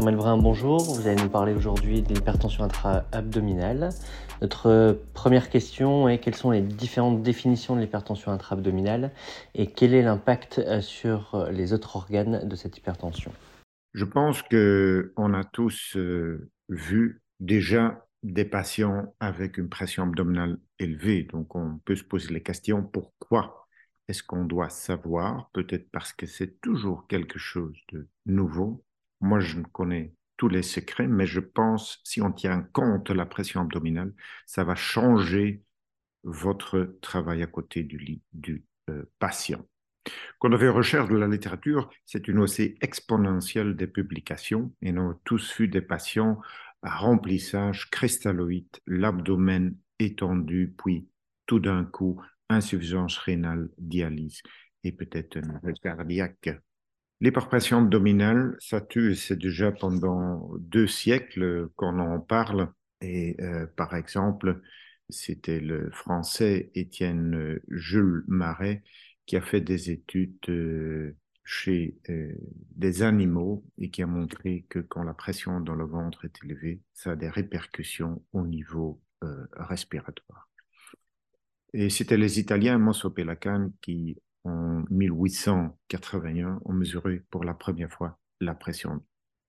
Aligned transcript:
Docteur 0.00 0.14
Melbrin, 0.14 0.38
bonjour. 0.38 0.82
Vous 0.82 1.06
allez 1.08 1.20
nous 1.22 1.28
parler 1.28 1.52
aujourd'hui 1.52 2.00
de 2.00 2.14
l'hypertension 2.14 2.64
intra-abdominale. 2.64 3.90
Notre 4.40 4.98
première 5.12 5.50
question 5.50 6.08
est 6.08 6.16
quelles 6.16 6.36
sont 6.36 6.52
les 6.52 6.62
différentes 6.62 7.22
définitions 7.22 7.76
de 7.76 7.82
l'hypertension 7.82 8.32
intra-abdominale 8.32 9.10
et 9.54 9.66
quel 9.66 9.92
est 9.92 10.00
l'impact 10.00 10.58
euh, 10.58 10.80
sur 10.80 11.46
les 11.52 11.74
autres 11.74 11.96
organes 11.96 12.48
de 12.48 12.56
cette 12.56 12.78
hypertension? 12.78 13.30
Je 13.92 14.06
pense 14.06 14.40
qu'on 14.40 15.34
a 15.34 15.44
tous 15.44 15.94
euh, 15.96 16.48
vu 16.70 17.20
déjà 17.38 18.06
des 18.22 18.46
patients 18.46 19.14
avec 19.20 19.58
une 19.58 19.68
pression 19.68 20.04
abdominale 20.04 20.56
élevée. 20.78 21.24
Donc 21.24 21.54
on 21.54 21.78
peut 21.84 21.96
se 21.96 22.04
poser 22.04 22.32
les 22.32 22.42
questions 22.42 22.82
pourquoi 22.82 23.66
est-ce 24.08 24.22
qu'on 24.22 24.46
doit 24.46 24.70
savoir? 24.70 25.50
Peut-être 25.52 25.90
parce 25.92 26.14
que 26.14 26.24
c'est 26.24 26.58
toujours 26.62 27.06
quelque 27.06 27.38
chose 27.38 27.76
de 27.92 28.08
nouveau 28.24 28.82
moi, 29.20 29.40
je 29.40 29.58
ne 29.58 29.64
connais 29.64 30.14
tous 30.36 30.48
les 30.48 30.62
secrets, 30.62 31.06
mais 31.06 31.26
je 31.26 31.40
pense, 31.40 32.00
si 32.04 32.22
on 32.22 32.32
tient 32.32 32.62
compte 32.72 33.08
de 33.08 33.14
la 33.14 33.26
pression 33.26 33.60
abdominale, 33.60 34.14
ça 34.46 34.64
va 34.64 34.74
changer 34.74 35.62
votre 36.22 36.96
travail 37.02 37.42
à 37.42 37.46
côté 37.46 37.82
du 37.82 37.98
lit 37.98 38.22
du 38.32 38.64
euh, 38.88 39.04
patient. 39.18 39.64
Quand 40.38 40.52
on 40.52 40.58
fait 40.58 40.68
recherche 40.68 41.10
de 41.10 41.16
la 41.16 41.28
littérature, 41.28 41.90
c'est 42.06 42.26
une 42.26 42.38
hausse 42.38 42.60
exponentielle 42.60 43.76
des 43.76 43.86
publications 43.86 44.72
et 44.80 44.92
nous 44.92 45.02
avons 45.02 45.20
tous 45.24 45.58
vu 45.58 45.68
des 45.68 45.82
patients 45.82 46.40
à 46.82 46.96
remplissage 46.96 47.90
cristalloïde, 47.90 48.78
l'abdomen 48.86 49.76
étendu, 49.98 50.74
puis 50.78 51.06
tout 51.46 51.60
d'un 51.60 51.84
coup, 51.84 52.22
insuffisance 52.48 53.18
rénale, 53.18 53.68
dialyse 53.76 54.42
et 54.84 54.92
peut-être 54.92 55.36
un 55.36 55.72
cardiaque 55.82 56.48
L'hyperpression 57.20 57.78
abdominale, 57.78 58.56
ça 58.60 58.80
tue, 58.80 59.14
c'est 59.14 59.36
déjà 59.36 59.70
pendant 59.72 60.50
deux 60.58 60.86
siècles 60.86 61.68
qu'on 61.76 61.98
en 61.98 62.18
parle. 62.18 62.72
Et 63.02 63.36
euh, 63.40 63.66
par 63.76 63.94
exemple, 63.94 64.62
c'était 65.10 65.60
le 65.60 65.90
français 65.90 66.70
Étienne 66.74 67.60
Jules 67.68 68.24
Marais 68.26 68.82
qui 69.26 69.36
a 69.36 69.42
fait 69.42 69.60
des 69.60 69.90
études 69.90 70.38
euh, 70.48 71.14
chez 71.44 71.98
euh, 72.08 72.32
des 72.74 73.02
animaux 73.02 73.64
et 73.76 73.90
qui 73.90 74.02
a 74.02 74.06
montré 74.06 74.64
que 74.70 74.78
quand 74.78 75.02
la 75.02 75.14
pression 75.14 75.60
dans 75.60 75.74
le 75.74 75.84
ventre 75.84 76.24
est 76.24 76.42
élevée, 76.42 76.80
ça 76.94 77.12
a 77.12 77.16
des 77.16 77.28
répercussions 77.28 78.24
au 78.32 78.46
niveau 78.46 79.02
respiratoire. 79.52 80.48
Et 81.74 81.90
c'était 81.90 82.16
les 82.16 82.40
Italiens, 82.40 82.78
Mosso 82.78 83.10
Pelacan, 83.10 83.70
qui 83.82 84.16
en 84.44 84.84
1881, 84.90 86.60
on 86.64 86.72
mesurait 86.72 87.22
pour 87.30 87.44
la 87.44 87.54
première 87.54 87.90
fois 87.90 88.18
la 88.40 88.54
pression 88.54 89.02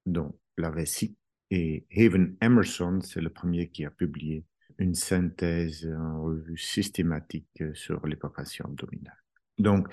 dans 0.05 0.35
la 0.57 0.71
vessie. 0.71 1.15
Et 1.49 1.85
Haven 1.95 2.35
Emerson, 2.41 2.99
c'est 3.01 3.21
le 3.21 3.29
premier 3.29 3.69
qui 3.69 3.85
a 3.85 3.91
publié 3.91 4.45
une 4.77 4.95
synthèse 4.95 5.87
en 5.87 6.23
revue 6.23 6.57
systématique 6.57 7.63
sur 7.73 8.05
l'hyperpression 8.05 8.65
abdominale. 8.65 9.15
Donc, 9.59 9.87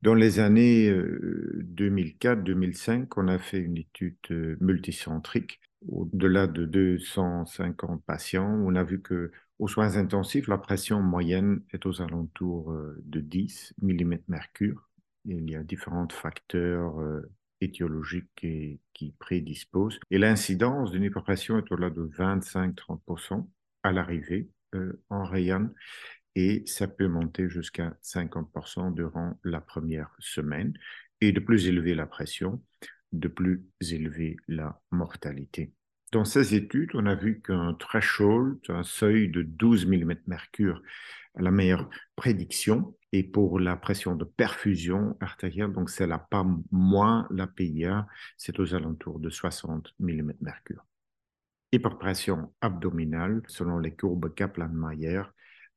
dans 0.00 0.14
les 0.14 0.40
années 0.40 0.90
2004-2005, 0.90 2.90
euh, 2.90 3.06
on 3.16 3.28
a 3.28 3.38
fait 3.38 3.58
une 3.58 3.78
étude 3.78 4.16
euh, 4.30 4.56
multicentrique. 4.60 5.60
Au-delà 5.88 6.46
de 6.46 6.64
250 6.64 8.04
patients, 8.04 8.60
on 8.64 8.74
a 8.74 8.82
vu 8.82 9.00
que 9.00 9.30
aux 9.62 9.68
soins 9.68 9.96
intensifs, 9.96 10.48
la 10.48 10.58
pression 10.58 11.00
moyenne 11.00 11.62
est 11.72 11.86
aux 11.86 12.02
alentours 12.02 12.72
euh, 12.72 13.00
de 13.04 13.20
10 13.20 13.74
mm 13.80 14.18
mercure. 14.26 14.90
Il 15.24 15.48
y 15.48 15.54
a 15.54 15.62
différents 15.62 16.08
facteurs 16.08 17.00
euh, 17.00 17.30
étiologiques 17.60 18.44
qui 18.92 19.14
prédisposent. 19.20 20.00
Et 20.10 20.18
l'incidence 20.18 20.90
d'une 20.90 21.04
hyperpression 21.04 21.58
est 21.58 21.70
au-delà 21.70 21.90
de 21.90 22.02
25-30% 22.02 23.46
à 23.84 23.92
l'arrivée 23.92 24.50
euh, 24.74 25.00
en 25.10 25.22
Rayan 25.22 25.68
et 26.34 26.64
ça 26.66 26.88
peut 26.88 27.06
monter 27.06 27.48
jusqu'à 27.48 27.96
50% 28.02 28.92
durant 28.92 29.38
la 29.44 29.60
première 29.60 30.10
semaine. 30.18 30.72
Et 31.20 31.30
de 31.30 31.38
plus 31.38 31.68
élever 31.68 31.94
la 31.94 32.06
pression, 32.06 32.60
de 33.12 33.28
plus 33.28 33.64
élever 33.80 34.38
la 34.48 34.82
mortalité. 34.90 35.72
Dans 36.12 36.26
ces 36.26 36.54
études, 36.54 36.90
on 36.92 37.06
a 37.06 37.14
vu 37.14 37.40
qu'un 37.40 37.72
threshold, 37.72 38.58
un 38.68 38.82
seuil 38.82 39.30
de 39.30 39.40
12 39.40 39.86
mm 39.86 40.16
mercure, 40.26 40.82
la 41.36 41.50
meilleure 41.50 41.88
prédiction. 42.16 42.94
Et 43.12 43.22
pour 43.22 43.58
la 43.58 43.76
pression 43.76 44.14
de 44.14 44.24
perfusion 44.24 45.16
artérielle, 45.20 45.72
donc 45.72 45.88
c'est 45.88 46.06
la 46.06 46.18
PAM 46.18 46.62
moins 46.70 47.26
la 47.30 47.46
PIA, 47.46 48.06
c'est 48.36 48.60
aux 48.60 48.74
alentours 48.74 49.20
de 49.20 49.30
60 49.30 49.94
mm 50.00 50.32
mercure. 50.42 50.84
Hyperpression 51.72 52.52
abdominale, 52.60 53.42
selon 53.48 53.78
les 53.78 53.94
courbes 53.94 54.34
Kaplan-Meier, 54.34 55.22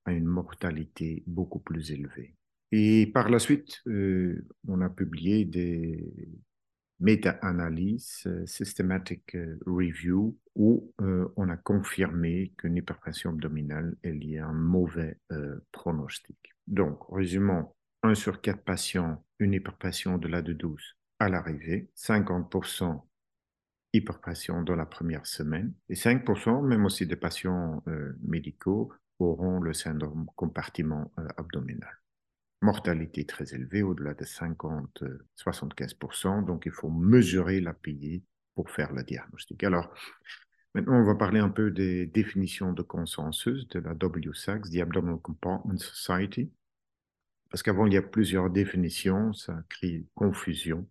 a 0.03 0.12
une 0.12 0.25
mortalité 0.25 1.24
beaucoup 1.28 1.59
plus 1.59 1.91
élevée. 1.91 2.35
Et 2.74 3.07
par 3.07 3.29
la 3.29 3.40
suite, 3.40 3.81
euh, 3.88 4.45
on 4.68 4.81
a 4.81 4.90
publié 4.90 5.45
des, 5.45 6.13
méta-analyse, 7.00 8.23
euh, 8.28 8.45
systematic 8.45 9.35
euh, 9.35 9.59
review, 9.66 10.38
où 10.56 10.94
euh, 11.01 11.28
on 11.35 11.50
a 11.50 11.57
confirmé 11.57 12.53
qu'une 12.57 12.78
hyperpression 12.78 13.31
abdominale 13.31 13.95
est 14.03 14.13
liée 14.13 14.39
à 14.39 14.47
un 14.47 14.53
mauvais 14.53 15.19
pronostic. 15.72 16.38
Donc, 16.67 17.00
résumons, 17.09 17.73
1 18.03 18.16
sur 18.16 18.39
4 18.39 18.63
patients, 18.63 19.23
une 19.39 19.53
hyperpression 19.53 20.17
de 20.17 20.28
la 20.28 20.41
de 20.41 20.53
12 20.53 20.95
à 21.19 21.28
l'arrivée, 21.28 21.89
50% 21.95 23.01
hyperpression 23.94 24.62
dans 24.63 24.75
la 24.75 24.85
première 24.85 25.25
semaine, 25.25 25.73
et 25.89 25.95
5%, 25.95 26.66
même 26.66 26.85
aussi 26.85 27.06
des 27.06 27.16
patients 27.16 27.83
médicaux, 28.22 28.91
auront 29.19 29.59
le 29.59 29.73
syndrome 29.73 30.25
compartiment 30.35 31.12
abdominal 31.38 31.97
mortalité 32.62 33.26
très 33.26 33.54
élevée, 33.54 33.84
au-delà 33.84 34.14
de 34.14 34.26
50-75%. 34.26 36.46
Donc, 36.46 36.66
il 36.66 36.72
faut 36.72 36.90
mesurer 36.90 37.62
l'API 37.62 38.24
pour 38.56 38.70
faire 38.70 38.94
le 38.94 39.04
diagnostic. 39.04 39.64
Alors, 39.64 39.94
maintenant, 40.74 41.00
on 41.00 41.06
va 41.06 41.16
parler 41.16 41.40
un 41.40 41.50
peu 41.50 41.72
des 41.72 42.06
définitions 42.06 42.74
de 42.74 42.82
consensus 42.82 43.68
de 43.70 43.80
la 43.80 43.94
WSAX, 43.94 44.72
The 44.72 44.78
Abdominal 44.78 45.20
Compartment 45.20 45.78
Society. 45.78 46.52
Parce 47.50 47.64
qu'avant, 47.64 47.86
il 47.86 47.94
y 47.94 47.98
a 47.98 48.02
plusieurs 48.02 48.50
définitions, 48.50 49.34
ça 49.34 49.64
crée 49.70 50.06
confusion. 50.16 50.88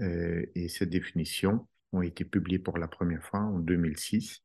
Euh, 0.00 0.44
et 0.54 0.68
ces 0.68 0.86
définitions 0.86 1.66
ont 1.92 2.02
été 2.02 2.24
publiées 2.24 2.58
pour 2.58 2.78
la 2.78 2.88
première 2.88 3.22
fois 3.22 3.40
en 3.40 3.58
2006. 3.58 4.42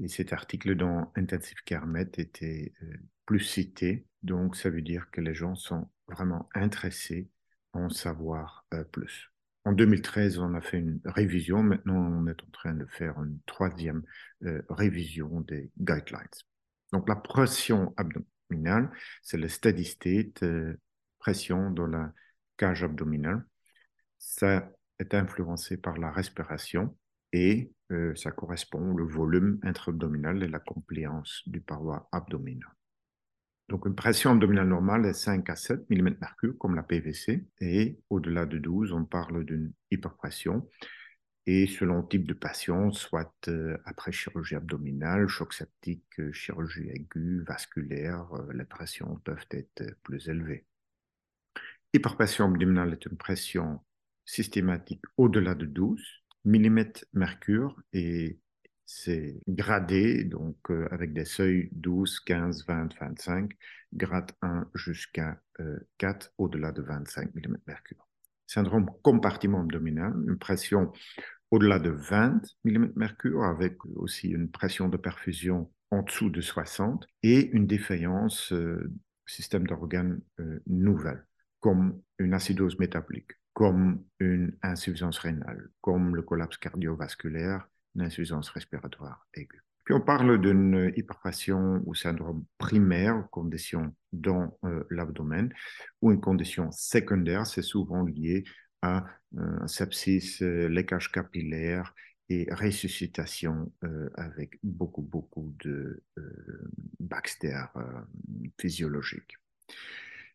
Et 0.00 0.08
cet 0.08 0.32
article 0.32 0.76
dans 0.76 1.12
Intensive 1.16 1.62
Care 1.64 1.86
Med 1.86 2.10
était 2.18 2.72
euh, 2.82 2.96
plus 3.26 3.40
cité 3.40 4.06
donc, 4.22 4.56
ça 4.56 4.70
veut 4.70 4.82
dire 4.82 5.10
que 5.10 5.20
les 5.20 5.34
gens 5.34 5.54
sont 5.54 5.88
vraiment 6.08 6.48
intéressés 6.54 7.28
à 7.72 7.78
en 7.78 7.90
savoir 7.90 8.66
euh, 8.74 8.84
plus. 8.84 9.30
En 9.64 9.72
2013, 9.72 10.38
on 10.38 10.54
a 10.54 10.60
fait 10.60 10.78
une 10.78 11.00
révision. 11.04 11.62
Maintenant, 11.62 11.96
on 11.96 12.26
est 12.26 12.42
en 12.42 12.50
train 12.50 12.74
de 12.74 12.86
faire 12.86 13.22
une 13.22 13.38
troisième 13.46 14.02
euh, 14.44 14.62
révision 14.68 15.40
des 15.42 15.70
guidelines. 15.78 16.26
Donc, 16.92 17.08
la 17.08 17.16
pression 17.16 17.94
abdominale, 17.96 18.90
c'est 19.22 19.36
le 19.36 19.48
steady 19.48 19.84
state, 19.84 20.42
pression 21.18 21.70
dans 21.70 21.86
la 21.86 22.12
cage 22.56 22.82
abdominale. 22.82 23.44
Ça 24.18 24.72
est 24.98 25.14
influencé 25.14 25.76
par 25.76 25.98
la 25.98 26.10
respiration 26.10 26.96
et 27.32 27.70
ça 28.14 28.30
correspond 28.32 28.96
au 28.98 29.06
volume 29.06 29.58
intra-abdominal 29.62 30.42
et 30.42 30.48
la 30.48 30.60
compliance 30.60 31.42
du 31.46 31.60
paroi 31.60 32.08
abdominal. 32.12 32.68
Donc, 33.68 33.84
une 33.84 33.94
pression 33.94 34.30
abdominale 34.30 34.68
normale 34.68 35.04
est 35.04 35.12
5 35.12 35.48
à 35.50 35.56
7 35.56 35.90
mm 35.90 36.16
mercure, 36.20 36.56
comme 36.58 36.74
la 36.74 36.82
PVC, 36.82 37.46
et 37.60 37.98
au-delà 38.08 38.46
de 38.46 38.58
12, 38.58 38.92
on 38.92 39.04
parle 39.04 39.44
d'une 39.44 39.72
hyperpression. 39.90 40.66
Et 41.44 41.66
selon 41.66 41.98
le 41.98 42.08
type 42.08 42.26
de 42.26 42.34
patient, 42.34 42.92
soit 42.92 43.34
euh, 43.48 43.76
après 43.84 44.12
chirurgie 44.12 44.54
abdominale, 44.54 45.28
choc 45.28 45.52
septique, 45.52 46.04
euh, 46.18 46.32
chirurgie 46.32 46.88
aiguë, 46.90 47.42
vasculaire, 47.46 48.26
euh, 48.34 48.52
les 48.52 48.64
pressions 48.64 49.16
peuvent 49.24 49.46
être 49.50 49.84
plus 50.02 50.28
élevées. 50.28 50.66
Hyperpression 51.92 52.46
abdominale 52.46 52.92
est 52.92 53.06
une 53.06 53.16
pression 53.16 53.80
systématique 54.24 55.02
au-delà 55.16 55.54
de 55.54 55.64
12 55.64 56.02
mm 56.48 56.92
mercure 57.12 57.80
et 57.92 58.38
c'est 58.90 59.42
gradé, 59.46 60.24
donc 60.24 60.56
euh, 60.70 60.88
avec 60.90 61.12
des 61.12 61.26
seuils 61.26 61.68
12, 61.72 62.20
15, 62.20 62.64
20, 62.66 62.94
25, 62.98 63.50
grade 63.92 64.32
1 64.40 64.66
jusqu'à 64.74 65.42
4, 65.98 66.26
euh, 66.26 66.30
au-delà 66.38 66.72
de 66.72 66.80
25 66.80 67.34
mm 67.34 67.58
mercure. 67.66 68.08
Syndrome 68.46 68.90
compartiment 69.02 69.60
abdominal, 69.60 70.14
une 70.26 70.38
pression 70.38 70.90
au-delà 71.50 71.78
de 71.78 71.90
20 71.90 72.40
mm 72.64 72.92
mercure, 72.96 73.44
avec 73.44 73.84
aussi 73.96 74.28
une 74.28 74.50
pression 74.50 74.88
de 74.88 74.96
perfusion 74.96 75.70
en 75.90 76.02
dessous 76.02 76.30
de 76.30 76.40
60, 76.40 77.06
et 77.22 77.50
une 77.50 77.66
défaillance 77.66 78.52
euh, 78.52 78.90
système 79.26 79.66
d'organes 79.66 80.22
nouvelle, 80.66 81.26
comme 81.60 82.00
une 82.18 82.32
acidose 82.32 82.78
métabolique 82.78 83.32
comme 83.58 84.04
une 84.20 84.56
insuffisance 84.62 85.18
rénale, 85.18 85.68
comme 85.80 86.14
le 86.14 86.22
collapse 86.22 86.56
cardiovasculaire, 86.58 87.68
une 87.96 88.02
insuffisance 88.02 88.50
respiratoire 88.50 89.26
aiguë. 89.34 89.64
Puis 89.82 89.94
on 89.94 90.00
parle 90.00 90.40
d'une 90.40 90.92
hyperpression 90.94 91.82
ou 91.84 91.92
syndrome 91.92 92.44
primaire, 92.58 93.26
condition 93.32 93.92
dans 94.12 94.56
euh, 94.62 94.84
l'abdomen, 94.90 95.52
ou 96.00 96.12
une 96.12 96.20
condition 96.20 96.70
secondaire, 96.70 97.48
c'est 97.48 97.62
souvent 97.62 98.04
lié 98.04 98.44
à 98.80 99.04
un 99.36 99.66
sepsis, 99.66 100.38
euh, 100.42 100.82
capillaire 101.12 101.96
et 102.28 102.46
ressuscitation 102.52 103.72
euh, 103.82 104.08
avec 104.14 104.60
beaucoup, 104.62 105.02
beaucoup 105.02 105.52
de 105.64 106.04
Baxter 107.00 107.64
physiologiques. 108.60 109.36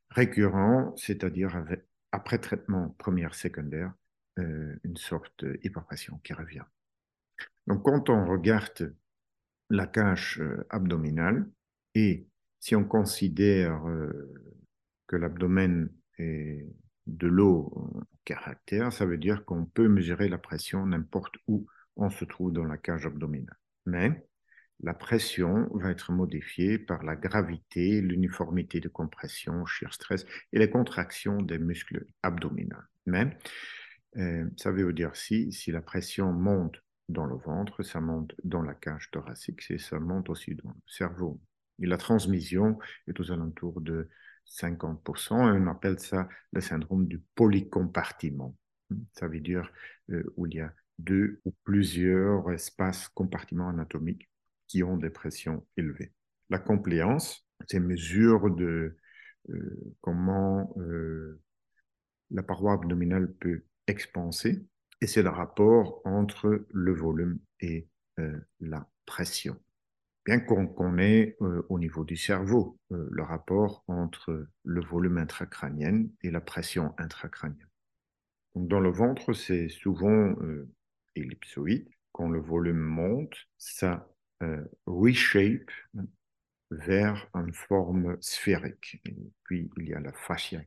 Récurrent, 0.10 0.94
c'est-à-dire 0.98 1.56
avec 1.56 1.86
après 2.14 2.38
traitement 2.38 2.96
première, 3.00 3.34
secondaire, 3.34 3.92
euh, 4.40 4.76
une 4.84 4.98
sorte 4.98 5.44
d'hyperpression 5.44 6.20
qui 6.24 6.34
revient. 6.34 6.64
Donc, 7.68 7.84
quand 7.84 8.10
on 8.10 8.28
regarde 8.28 8.96
la 9.70 9.88
cage 9.88 10.40
euh, 10.40 10.66
abdominale 10.70 11.50
et 11.96 12.28
si 12.60 12.76
on 12.76 12.86
considère 12.86 13.88
euh, 13.88 14.32
que 15.08 15.16
l'abdomen 15.16 15.90
est 16.20 16.68
de 17.08 17.28
l'eau 17.28 17.72
en 17.76 18.04
caractère, 18.26 18.94
ça 18.94 19.06
veut 19.06 19.18
dire 19.18 19.44
qu'on 19.44 19.66
peut 19.66 19.88
mesurer 19.88 20.30
la 20.30 20.38
pression 20.38 20.86
n'importe 20.86 21.36
où 21.48 21.66
on 21.96 22.12
se 22.12 22.26
trouve 22.26 22.54
dans 22.54 22.64
la 22.64 22.78
cage 22.78 23.08
abdominale. 23.08 23.58
Mais 23.88 24.24
la 24.82 24.94
pression 24.94 25.70
va 25.74 25.92
être 25.92 26.12
modifiée 26.12 26.78
par 26.78 27.04
la 27.04 27.16
gravité, 27.16 28.02
l'uniformité 28.02 28.80
de 28.80 28.90
compression, 28.90 29.66
shear 29.66 29.94
stress 29.94 30.26
et 30.52 30.60
les 30.60 30.70
contractions 30.70 31.42
des 31.42 31.58
muscles 31.58 32.06
abdominaux. 32.22 32.76
Mais 33.06 33.38
euh, 34.18 34.46
ça 34.58 34.72
veut 34.72 34.92
dire 34.94 35.16
si, 35.16 35.52
si 35.52 35.72
la 35.72 35.82
pression 35.82 36.34
monte 36.34 36.82
dans 37.10 37.26
le 37.26 37.36
ventre, 37.36 37.84
ça 37.84 38.02
monte 38.02 38.34
dans 38.44 38.62
la 38.62 38.74
cage 38.74 39.10
thoracique 39.12 39.64
et 39.70 39.78
ça 39.78 40.00
monte 40.00 40.30
aussi 40.30 40.56
dans 40.56 40.70
le 40.70 40.82
cerveau. 40.88 41.42
Et 41.82 41.86
la 41.86 41.98
transmission 41.98 42.78
est 43.08 43.20
aux 43.20 43.32
alentours 43.32 43.82
de 43.82 44.10
50%, 44.46 45.56
et 45.56 45.60
on 45.60 45.68
appelle 45.68 46.00
ça 46.00 46.28
le 46.52 46.62
syndrome 46.62 47.08
du 47.08 47.20
polycompartiment. 47.36 48.56
Ça 49.14 49.28
veut 49.28 49.40
dire 49.40 49.72
euh, 50.12 50.24
où 50.36 50.46
il 50.46 50.56
y 50.56 50.62
a 50.62 50.74
deux 51.00 51.42
ou 51.46 51.54
plusieurs 51.64 52.52
espaces 52.52 53.08
compartiments 53.10 53.70
anatomiques 53.70 54.30
qui 54.74 54.82
ont 54.82 54.98
des 54.98 55.12
pressions 55.12 55.64
élevées. 55.78 56.14
La 56.50 56.58
compléance, 56.58 57.48
c'est 57.68 57.80
mesure 57.80 58.50
de 58.50 58.98
euh, 59.50 59.94
comment 60.02 60.74
euh, 60.78 61.40
la 62.32 62.42
paroi 62.42 62.74
abdominale 62.74 63.32
peut 63.36 63.66
expanser, 63.86 64.66
et 65.00 65.06
c'est 65.06 65.22
le 65.22 65.30
rapport 65.30 66.02
entre 66.06 66.66
le 66.72 66.92
volume 66.92 67.38
et 67.60 67.88
euh, 68.18 68.36
la 68.62 68.90
pression. 69.06 69.56
Bien 70.26 70.40
qu'on 70.40 70.66
connaît 70.66 71.36
au 71.68 71.78
niveau 71.78 72.04
du 72.04 72.16
cerveau 72.16 72.80
le 72.90 73.24
rapport 73.24 73.84
entre 73.88 74.48
le 74.64 74.82
volume 74.82 75.18
intracrânien 75.18 76.06
et 76.22 76.32
la 76.32 76.40
pression 76.40 76.96
intracrânienne. 76.98 77.68
Dans 78.56 78.80
le 78.80 78.90
ventre, 78.90 79.34
c'est 79.34 79.68
souvent 79.68 80.34
ellipsoïde. 81.16 81.90
Quand 82.14 82.30
le 82.30 82.40
volume 82.40 82.80
monte, 82.80 83.36
ça 83.58 84.13
euh, 84.44 84.64
reshape 84.86 85.72
vers 86.72 87.30
une 87.34 87.54
forme 87.54 88.18
sphérique. 88.22 89.02
Et 89.06 89.16
puis, 89.44 89.70
il 89.78 89.88
y 89.88 89.94
a 89.94 90.00
la 90.00 90.14
fascia 90.14 90.62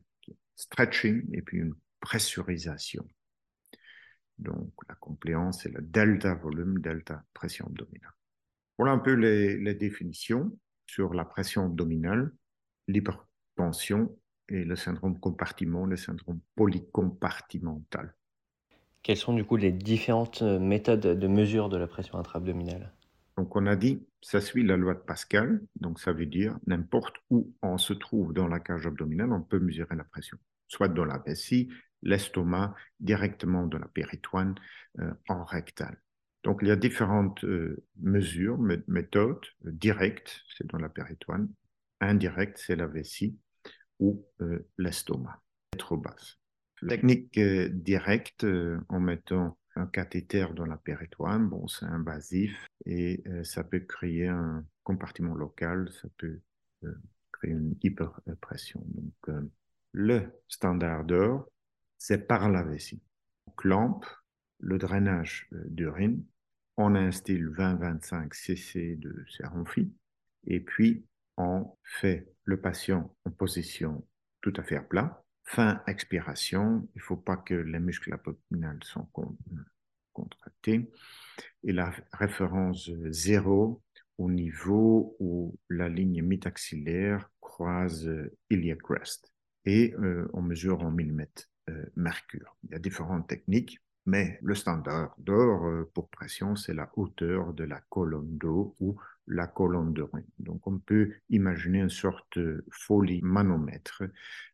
stretching 0.55 1.23
et 1.33 1.41
puis 1.41 1.59
une 1.59 1.75
pressurisation. 1.99 3.07
Donc, 4.39 4.71
la 4.89 4.95
compléance, 4.95 5.61
c'est 5.63 5.71
le 5.71 5.81
delta 5.81 6.33
volume, 6.35 6.79
delta 6.79 7.23
pression 7.33 7.65
abdominale. 7.67 8.13
Voilà 8.77 8.93
un 8.93 8.99
peu 8.99 9.13
les, 9.13 9.57
les 9.57 9.73
définitions 9.73 10.57
sur 10.85 11.13
la 11.13 11.25
pression 11.25 11.65
abdominale, 11.65 12.31
l'hypertension 12.87 14.17
et 14.49 14.63
le 14.63 14.75
syndrome 14.75 15.19
compartiment, 15.19 15.85
le 15.85 15.97
syndrome 15.97 16.39
polycompartimental. 16.55 18.15
Quelles 19.03 19.17
sont 19.17 19.33
du 19.33 19.43
coup 19.43 19.57
les 19.57 19.71
différentes 19.71 20.41
méthodes 20.41 21.19
de 21.19 21.27
mesure 21.27 21.69
de 21.69 21.77
la 21.77 21.87
pression 21.87 22.17
intra-abdominale? 22.17 22.91
Donc, 23.37 23.55
on 23.55 23.67
a 23.67 23.75
dit, 23.75 24.03
ça 24.21 24.41
suit 24.41 24.63
la 24.63 24.77
loi 24.77 24.95
de 24.95 24.99
Pascal, 24.99 25.61
donc 25.75 25.99
ça 25.99 26.11
veut 26.11 26.25
dire 26.25 26.57
n'importe 26.65 27.15
où 27.29 27.53
on 27.61 27.77
se 27.77 27.93
trouve 27.93 28.33
dans 28.33 28.47
la 28.47 28.59
cage 28.59 28.87
abdominale, 28.87 29.31
on 29.31 29.43
peut 29.43 29.59
mesurer 29.59 29.95
la 29.95 30.03
pression, 30.03 30.37
soit 30.67 30.87
dans 30.87 31.05
la 31.05 31.19
vessie, 31.19 31.69
l'estomac, 32.01 32.73
directement 32.99 33.67
dans 33.67 33.77
la 33.77 33.87
péritoine, 33.87 34.55
euh, 34.99 35.13
en 35.29 35.43
rectal. 35.43 36.01
Donc, 36.43 36.59
il 36.63 36.67
y 36.67 36.71
a 36.71 36.75
différentes 36.75 37.43
euh, 37.43 37.83
mesures, 38.01 38.57
méthodes, 38.87 39.45
euh, 39.65 39.71
directes, 39.71 40.41
c'est 40.57 40.65
dans 40.67 40.79
la 40.79 40.89
péritoine, 40.89 41.47
indirectes, 42.01 42.57
c'est 42.57 42.75
la 42.75 42.87
vessie 42.87 43.37
ou 43.99 44.23
l'estomac, 44.77 45.41
trop 45.75 45.97
basse. 45.97 46.37
Technique 46.87 47.39
directe 47.39 48.45
en 48.89 48.99
mettant 48.99 49.57
un 49.77 49.87
cathéter 49.87 50.47
dans 50.55 50.65
la 50.65 50.77
péritoine, 50.77 51.49
c'est 51.67 51.85
invasif 51.85 52.67
et 52.85 53.23
euh, 53.27 53.43
ça 53.43 53.63
peut 53.63 53.79
créer 53.79 54.27
un 54.27 54.65
compartiment 54.83 55.35
local, 55.35 55.89
ça 56.01 56.07
peut 56.17 56.39
euh, 56.83 56.95
créer 57.31 57.51
une 57.51 57.75
hyperpression. 57.83 58.83
Donc, 58.85 59.13
euh, 59.29 59.41
le 59.93 60.21
standard 60.47 61.03
d'or, 61.05 61.47
c'est 61.97 62.27
par 62.27 62.49
la 62.49 62.63
vessie. 62.63 63.01
On 63.45 63.51
clampe 63.51 64.05
le 64.59 64.77
drainage 64.77 65.47
d'urine, 65.51 66.23
on 66.77 66.95
instille 66.95 67.43
20-25 67.43 68.33
cc 68.33 68.95
de 68.95 69.25
séronfi 69.29 69.91
et 70.45 70.59
puis 70.59 71.05
on 71.37 71.71
fait 71.83 72.27
le 72.45 72.59
patient 72.59 73.15
en 73.25 73.31
position 73.31 74.05
tout 74.41 74.53
à 74.57 74.63
fait 74.63 74.81
plat 74.81 75.23
Fin 75.47 75.81
expiration, 75.87 76.87
il 76.93 76.99
ne 76.99 77.03
faut 77.03 77.15
pas 77.15 77.37
que 77.37 77.53
les 77.53 77.79
muscles 77.79 78.13
abdominaux 78.13 78.79
soient 78.83 79.09
contractés. 80.13 80.91
Et 81.63 81.71
la 81.71 81.93
référence 82.11 82.91
zéro 83.09 83.81
au 84.17 84.29
niveau 84.29 85.15
où 85.19 85.57
la 85.69 85.89
ligne 85.89 86.21
mitaxillaire 86.21 87.29
croise 87.39 88.09
iliac 88.49 88.81
crest. 88.81 89.31
Et 89.63 89.93
euh, 89.99 90.29
on 90.33 90.41
mesure 90.41 90.81
en 90.81 90.91
millimètres 90.91 91.49
euh, 91.69 91.85
mercure. 91.95 92.57
Il 92.63 92.71
y 92.71 92.75
a 92.75 92.79
différentes 92.79 93.27
techniques, 93.27 93.79
mais 94.07 94.39
le 94.41 94.55
standard 94.55 95.13
d'or 95.19 95.65
euh, 95.67 95.91
pour 95.93 96.09
pression, 96.09 96.55
c'est 96.55 96.73
la 96.73 96.89
hauteur 96.95 97.53
de 97.53 97.65
la 97.65 97.81
colonne 97.89 98.37
d'eau 98.37 98.73
ou 98.79 98.95
la 99.27 99.47
colonne 99.47 99.93
de 99.93 100.01
rein. 100.01 100.23
Donc, 100.39 100.65
on 100.65 100.79
peut 100.79 101.11
imaginer 101.29 101.79
une 101.79 101.89
sorte 101.89 102.39
de 102.39 102.65
folie 102.71 103.21
manomètre 103.21 104.03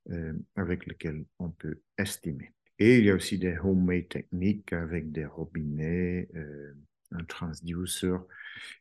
euh, 0.10 0.33
avec 0.55 0.88
lequel 0.88 1.24
on 1.38 1.51
peut 1.51 1.79
estimer. 2.00 2.51
Et 2.79 2.98
il 2.98 3.05
y 3.05 3.12
a 3.12 3.15
aussi 3.15 3.38
des 3.38 3.55
homemade 3.60 4.10
techniques 4.10 4.74
avec 4.74 5.12
des 5.12 5.27
robinets, 5.27 6.27
euh, 6.36 6.74
un 7.13 7.24
transducer 7.25 8.17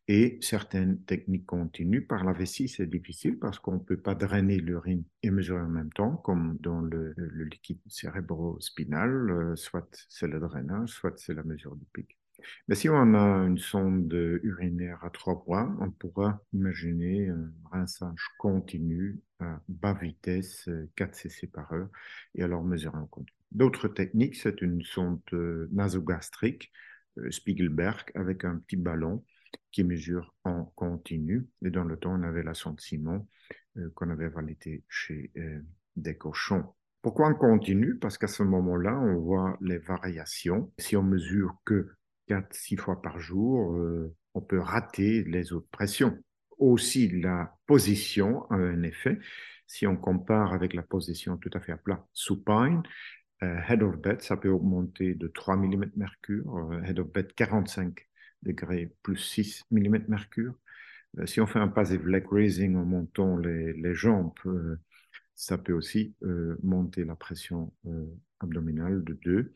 et 0.09 0.39
certaines 0.41 1.03
techniques 1.05 1.47
continues. 1.47 2.03
Par 2.03 2.25
la 2.25 2.33
vessie, 2.33 2.69
c'est 2.69 2.87
difficile 2.87 3.39
parce 3.39 3.59
qu'on 3.59 3.75
ne 3.75 3.79
peut 3.79 3.97
pas 3.97 4.15
drainer 4.15 4.59
l'urine 4.59 5.05
et 5.23 5.31
mesurer 5.31 5.63
en 5.63 5.69
même 5.69 5.93
temps, 5.93 6.17
comme 6.17 6.57
dans 6.61 6.81
le, 6.81 7.15
liquide 7.45 7.81
cérébro-spinal, 7.89 9.31
euh, 9.31 9.57
soit 9.57 9.89
c'est 10.09 10.29
le 10.29 10.41
drainage, 10.41 10.91
soit 10.91 11.19
c'est 11.19 11.35
la 11.35 11.43
mesure 11.43 11.77
du 11.77 11.85
pic. 11.93 12.19
Mais 12.69 12.75
si 12.75 12.89
on 12.89 13.15
a 13.15 13.47
une 13.47 13.59
sonde 13.59 14.13
urinaire 14.43 15.05
à 15.05 15.11
trois 15.11 15.45
points, 15.45 15.77
on 15.81 15.91
pourra 15.91 16.43
imaginer 16.53 17.29
un 17.29 17.53
rinçage 17.71 18.27
continu 18.39 19.21
à 19.39 19.61
bas 19.69 19.95
vitesse, 19.95 20.69
4 20.97 21.15
cc 21.15 21.47
par 21.47 21.73
heure, 21.73 21.89
et 22.35 22.43
alors 22.43 22.65
mesurer 22.65 22.97
en 22.97 23.07
continu. 23.07 23.37
D'autres 23.53 23.89
techniques, 23.89 24.37
c'est 24.37 24.63
une 24.63 24.83
sonde 24.83 25.21
nasogastrique, 25.73 26.73
euh, 26.73 26.92
Spiegelberg, 27.31 28.11
avec 28.15 28.45
un 28.45 28.59
petit 28.59 28.77
ballon 28.77 29.25
qui 29.71 29.85
mesure 29.85 30.35
en 30.45 30.65
continu. 30.65 31.47
Et 31.65 31.71
dans 31.71 31.85
le 31.85 31.97
temps, 31.97 32.15
on 32.15 32.23
avait 32.23 32.43
la 32.43 32.55
sonde 32.55 32.81
Simon 32.81 33.27
euh, 33.77 33.91
qu'on 33.95 34.11
avait 34.11 34.29
validée 34.29 34.85
chez 34.89 35.31
euh, 35.37 35.61
des 35.97 36.17
cochons. 36.17 36.65
Pourquoi 37.03 37.27
en 37.27 37.35
continu? 37.35 37.97
Parce 37.97 38.17
qu'à 38.17 38.29
ce 38.29 38.43
moment-là, 38.45 38.99
on 38.99 39.19
voit 39.19 39.59
les 39.61 39.79
variations. 39.79 40.73
Si 40.79 40.97
on 40.97 41.03
mesure 41.03 41.57
que 41.65 41.89
4-6 42.29 42.77
fois 42.77 43.03
par 43.03 43.19
jour, 43.19 43.75
euh, 43.75 44.15
on 44.35 44.41
peut 44.41 44.61
rater 44.61 45.25
les 45.25 45.53
autres 45.53 45.69
pressions. 45.71 46.17
Aussi, 46.59 47.09
la 47.09 47.57
position 47.67 48.49
a 48.51 48.55
un 48.55 48.83
effet. 48.85 49.19
Si 49.67 49.87
on 49.87 49.97
compare 49.97 50.53
avec 50.53 50.75
la 50.75 50.83
position 50.83 51.37
tout 51.39 51.51
à 51.55 51.61
fait 51.61 51.73
à 51.73 51.77
plat 51.77 52.07
supine, 52.13 52.83
euh, 52.83 52.89
head 53.43 53.83
of 53.83 53.97
bed, 53.97 54.23
ça 54.23 54.37
peut 54.37 54.49
augmenter 54.49 55.15
de 55.15 55.29
3 55.29 55.57
mm 55.57 55.91
mercure, 55.97 56.57
euh, 56.57 56.83
head 56.83 56.99
of 56.99 57.13
bed 57.13 57.33
45 57.35 58.09
degrés 58.43 58.93
plus 59.03 59.17
6 59.17 59.63
mm 59.71 60.05
mercure. 60.09 60.55
si 61.27 61.41
on 61.41 61.47
fait 61.47 61.59
un 61.59 61.69
passive 61.69 62.09
leg 62.09 62.27
raising 62.31 62.77
en 62.77 62.85
montant 62.85 63.37
les, 63.37 63.73
les 63.75 63.95
jambes, 63.95 64.33
Ça 65.35 65.59
peut 65.59 65.73
aussi 65.73 66.15
monter 66.63 67.05
la 67.05 67.17
pression 67.17 67.73
abdominale 68.41 69.05
de 69.05 69.19
2. 69.25 69.53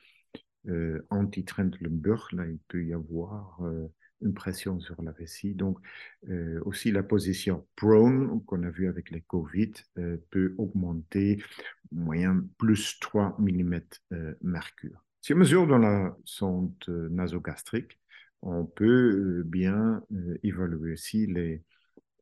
Anti-Trendelenburg, 1.11 2.29
là, 2.33 2.47
il 2.47 2.59
peut 2.69 2.85
y 2.85 2.93
avoir 2.93 3.61
une 4.21 4.35
pression 4.35 4.81
sur 4.81 5.01
la 5.03 5.13
vessie. 5.13 5.55
Donc, 5.55 5.79
euh, 6.29 6.61
aussi 6.65 6.91
la 6.91 7.03
position 7.03 7.67
prone 7.77 8.43
qu'on 8.45 8.63
a 8.63 8.71
vu 8.71 8.89
avec 8.89 9.11
les 9.11 9.21
Covid 9.23 9.73
euh, 9.99 10.17
peut 10.31 10.55
augmenter 10.59 11.43
moyen 11.93 12.45
plus 12.59 12.99
3 13.01 13.37
mm 13.39 13.81
euh, 14.13 14.35
mercure. 14.43 15.05
Si 15.21 15.35
on 15.35 15.39
mesure 15.39 15.67
dans 15.67 15.79
la 15.79 16.17
sonde 16.25 16.73
nasogastrique, 17.11 17.99
on 18.43 18.65
peut 18.65 19.43
bien 19.45 20.03
évaluer 20.45 20.93
aussi 20.93 21.27
les, 21.27 21.65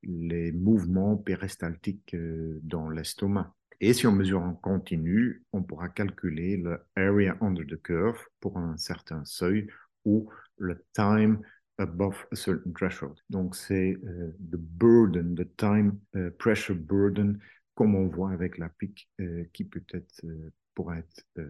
les 0.03 0.53
mouvements 0.53 1.17
péristaltiques 1.17 2.17
dans 2.63 2.89
l'estomac. 2.89 3.53
Et 3.81 3.93
si 3.93 4.07
on 4.07 4.13
mesure 4.13 4.41
en 4.41 4.55
continu, 4.55 5.45
on 5.53 5.63
pourra 5.63 5.91
calculer 5.91 6.57
le 6.57 6.79
area 6.97 7.37
under 7.43 7.67
the 7.67 7.77
curve 7.83 8.19
pour 8.41 8.57
un 8.57 8.79
certain 8.79 9.23
seuil 9.27 9.69
ou 10.07 10.31
le 10.57 10.83
time 10.95 11.41
above 11.78 12.26
a 12.33 12.37
certain 12.37 12.73
threshold. 12.73 13.19
Donc, 13.31 13.57
c'est 13.57 13.99
euh, 14.04 14.37
the 14.50 14.57
burden, 14.57 15.35
the 15.35 15.49
time 15.57 15.99
uh, 16.14 16.31
pressure 16.38 16.76
burden, 16.76 17.38
comme 17.75 17.95
on 17.95 18.09
voit 18.09 18.33
avec 18.33 18.59
la 18.59 18.69
pique, 18.69 19.09
euh, 19.21 19.45
qui 19.52 19.64
peut-être 19.64 20.21
euh, 20.25 20.52
pourrait 20.75 20.99
être 21.00 21.49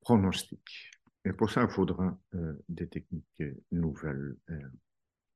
pronostique. 0.00 0.90
Et 1.24 1.32
pour 1.32 1.50
ça, 1.50 1.62
il 1.62 1.70
faudra 1.70 2.16
des 2.68 2.86
techniques 2.86 3.42
nouvelles 3.72 4.36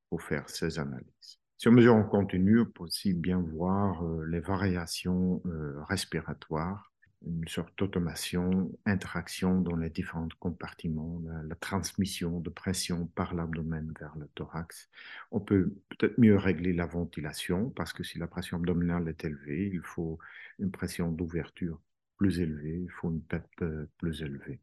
pour 0.08 0.22
faire 0.22 0.48
ces 0.48 0.78
analyses. 0.78 1.40
On 1.66 1.72
mesure 1.72 1.96
en 1.96 2.04
continu, 2.04 2.60
on 2.60 2.66
peut 2.66 2.84
aussi 2.84 3.12
bien 3.12 3.40
voir 3.40 4.00
les 4.26 4.38
variations 4.38 5.42
respiratoires 5.88 6.92
une 7.26 7.46
sorte 7.48 7.76
d'automation, 7.78 8.70
interaction 8.86 9.60
dans 9.60 9.76
les 9.76 9.90
différents 9.90 10.28
compartiments, 10.38 11.20
la, 11.46 11.54
transmission 11.56 12.40
de 12.40 12.50
pression 12.50 13.06
par 13.08 13.34
l'abdomen 13.34 13.92
vers 14.00 14.16
le 14.16 14.26
thorax. 14.34 14.88
On 15.30 15.40
peut 15.40 15.74
peut-être 15.90 16.18
mieux 16.18 16.36
régler 16.36 16.72
la 16.72 16.86
ventilation 16.86 17.70
parce 17.70 17.92
que 17.92 18.02
si 18.02 18.18
la 18.18 18.26
pression 18.26 18.56
abdominale 18.56 19.08
est 19.08 19.24
élevée, 19.24 19.70
il 19.72 19.82
faut 19.82 20.18
une 20.58 20.70
pression 20.70 21.12
d'ouverture 21.12 21.80
plus 22.16 22.40
élevée, 22.40 22.80
il 22.82 22.90
faut 22.90 23.10
une 23.10 23.22
PEP 23.22 23.44
euh, 23.62 23.86
plus 23.98 24.22
élevée 24.22 24.60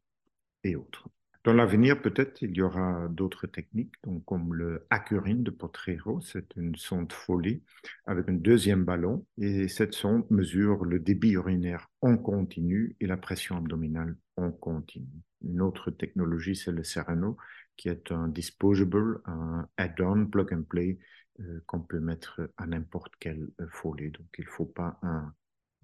et 0.64 0.76
autres. 0.76 1.08
Dans 1.48 1.54
l'avenir, 1.54 2.02
peut-être, 2.02 2.42
il 2.42 2.54
y 2.54 2.60
aura 2.60 3.08
d'autres 3.08 3.46
techniques, 3.46 3.94
donc 4.04 4.22
comme 4.26 4.52
le 4.52 4.86
Accurine 4.90 5.42
de 5.42 5.50
Potrero, 5.50 6.20
c'est 6.20 6.54
une 6.56 6.76
sonde 6.76 7.10
folie 7.10 7.62
avec 8.04 8.28
un 8.28 8.34
deuxième 8.34 8.84
ballon, 8.84 9.24
et 9.38 9.66
cette 9.66 9.94
sonde 9.94 10.26
mesure 10.28 10.84
le 10.84 10.98
débit 10.98 11.30
urinaire 11.30 11.90
en 12.02 12.18
continu 12.18 12.96
et 13.00 13.06
la 13.06 13.16
pression 13.16 13.56
abdominale 13.56 14.14
en 14.36 14.50
continu. 14.52 15.08
Une 15.40 15.62
autre 15.62 15.90
technologie, 15.90 16.54
c'est 16.54 16.70
le 16.70 16.84
Sereno, 16.84 17.38
qui 17.78 17.88
est 17.88 18.12
un 18.12 18.28
disposable, 18.28 19.22
un 19.24 19.66
add-on, 19.78 20.26
plug 20.26 20.52
and 20.52 20.64
play, 20.64 20.98
euh, 21.40 21.62
qu'on 21.64 21.80
peut 21.80 21.98
mettre 21.98 22.42
à 22.58 22.66
n'importe 22.66 23.14
quelle 23.18 23.48
folie. 23.70 24.10
Donc, 24.10 24.26
il 24.36 24.44
ne 24.44 24.50
faut 24.50 24.66
pas 24.66 24.98
un, 25.00 25.32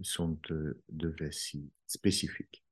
sonde 0.02 0.40
de 0.90 1.09
vessie 1.18 1.71
spécifique. 1.87 2.63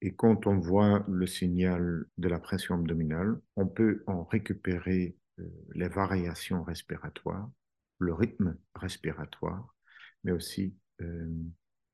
Et 0.00 0.14
quand 0.14 0.46
on 0.46 0.58
voit 0.58 1.04
le 1.08 1.26
signal 1.26 2.04
de 2.18 2.28
la 2.28 2.38
pression 2.38 2.76
abdominale, 2.76 3.40
on 3.56 3.66
peut 3.66 4.04
en 4.06 4.24
récupérer 4.24 5.16
euh, 5.40 5.44
les 5.74 5.88
variations 5.88 6.62
respiratoires, 6.62 7.50
le 7.98 8.14
rythme 8.14 8.56
respiratoire, 8.74 9.74
mais 10.22 10.32
aussi 10.32 10.76
euh, 11.00 11.28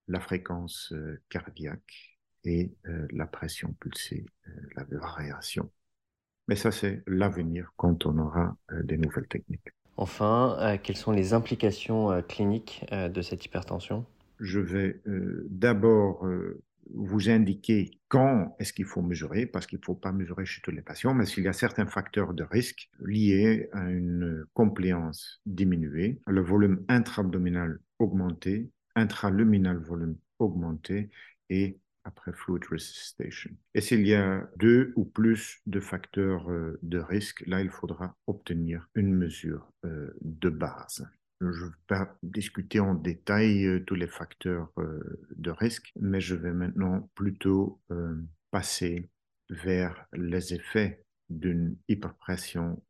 la 0.08 0.20
fréquence 0.20 0.92
euh, 0.92 1.22
cardiaque 1.30 2.18
et 2.46 2.74
la 2.84 3.26
pression 3.26 3.72
pulsée, 3.80 4.26
la 4.76 4.84
variation. 4.84 5.72
Mais 6.46 6.56
ça, 6.56 6.70
c'est 6.70 7.02
l'avenir 7.06 7.72
quand 7.78 8.04
on 8.04 8.18
aura 8.18 8.54
des 8.82 8.98
nouvelles 8.98 9.28
techniques. 9.28 9.70
Enfin, 9.96 10.78
quelles 10.82 10.98
sont 10.98 11.12
les 11.12 11.32
implications 11.32 12.22
cliniques 12.28 12.84
de 12.92 13.22
cette 13.22 13.46
hypertension? 13.46 14.04
Je 14.40 14.60
vais 14.60 15.00
d'abord 15.48 16.28
vous 16.92 17.30
indiquer 17.30 17.90
quand 18.08 18.56
est-ce 18.58 18.72
qu'il 18.72 18.84
faut 18.84 19.02
mesurer, 19.02 19.46
parce 19.46 19.66
qu'il 19.66 19.78
ne 19.78 19.84
faut 19.84 19.94
pas 19.94 20.12
mesurer 20.12 20.44
chez 20.44 20.60
tous 20.62 20.70
les 20.70 20.82
patients, 20.82 21.14
mais 21.14 21.26
s'il 21.26 21.44
y 21.44 21.48
a 21.48 21.52
certains 21.52 21.86
facteurs 21.86 22.34
de 22.34 22.44
risque 22.44 22.90
liés 23.00 23.68
à 23.72 23.90
une 23.90 24.44
compliance 24.54 25.40
diminuée, 25.46 26.20
le 26.26 26.42
volume 26.42 26.84
intra-abdominal 26.88 27.78
augmenté, 27.98 28.70
intraluminal 28.94 29.78
volume 29.78 30.16
augmenté 30.38 31.10
et 31.50 31.78
après 32.04 32.32
fluid 32.32 32.64
resuscitation. 32.70 33.50
Et 33.74 33.80
s'il 33.80 34.06
y 34.06 34.14
a 34.14 34.48
deux 34.56 34.92
ou 34.94 35.04
plus 35.04 35.60
de 35.66 35.80
facteurs 35.80 36.50
euh, 36.50 36.78
de 36.82 36.98
risque, 36.98 37.42
là, 37.46 37.62
il 37.62 37.70
faudra 37.70 38.14
obtenir 38.26 38.88
une 38.94 39.14
mesure 39.14 39.72
euh, 39.84 40.14
de 40.20 40.50
base. 40.50 41.06
Je 41.40 41.46
ne 41.46 41.52
vais 41.52 41.74
pas 41.86 42.16
discuter 42.22 42.80
en 42.80 42.94
détail 42.94 43.66
euh, 43.66 43.84
tous 43.84 43.94
les 43.94 44.06
facteurs 44.06 44.70
euh, 44.78 45.00
de 45.36 45.50
risque, 45.50 45.92
mais 46.00 46.20
je 46.20 46.34
vais 46.34 46.52
maintenant 46.52 47.10
plutôt 47.14 47.80
euh, 47.90 48.14
passer 48.50 49.10
vers 49.50 50.06
les 50.12 50.54
effets 50.54 51.04
d'une 51.30 51.76
hyperpression 51.88 52.82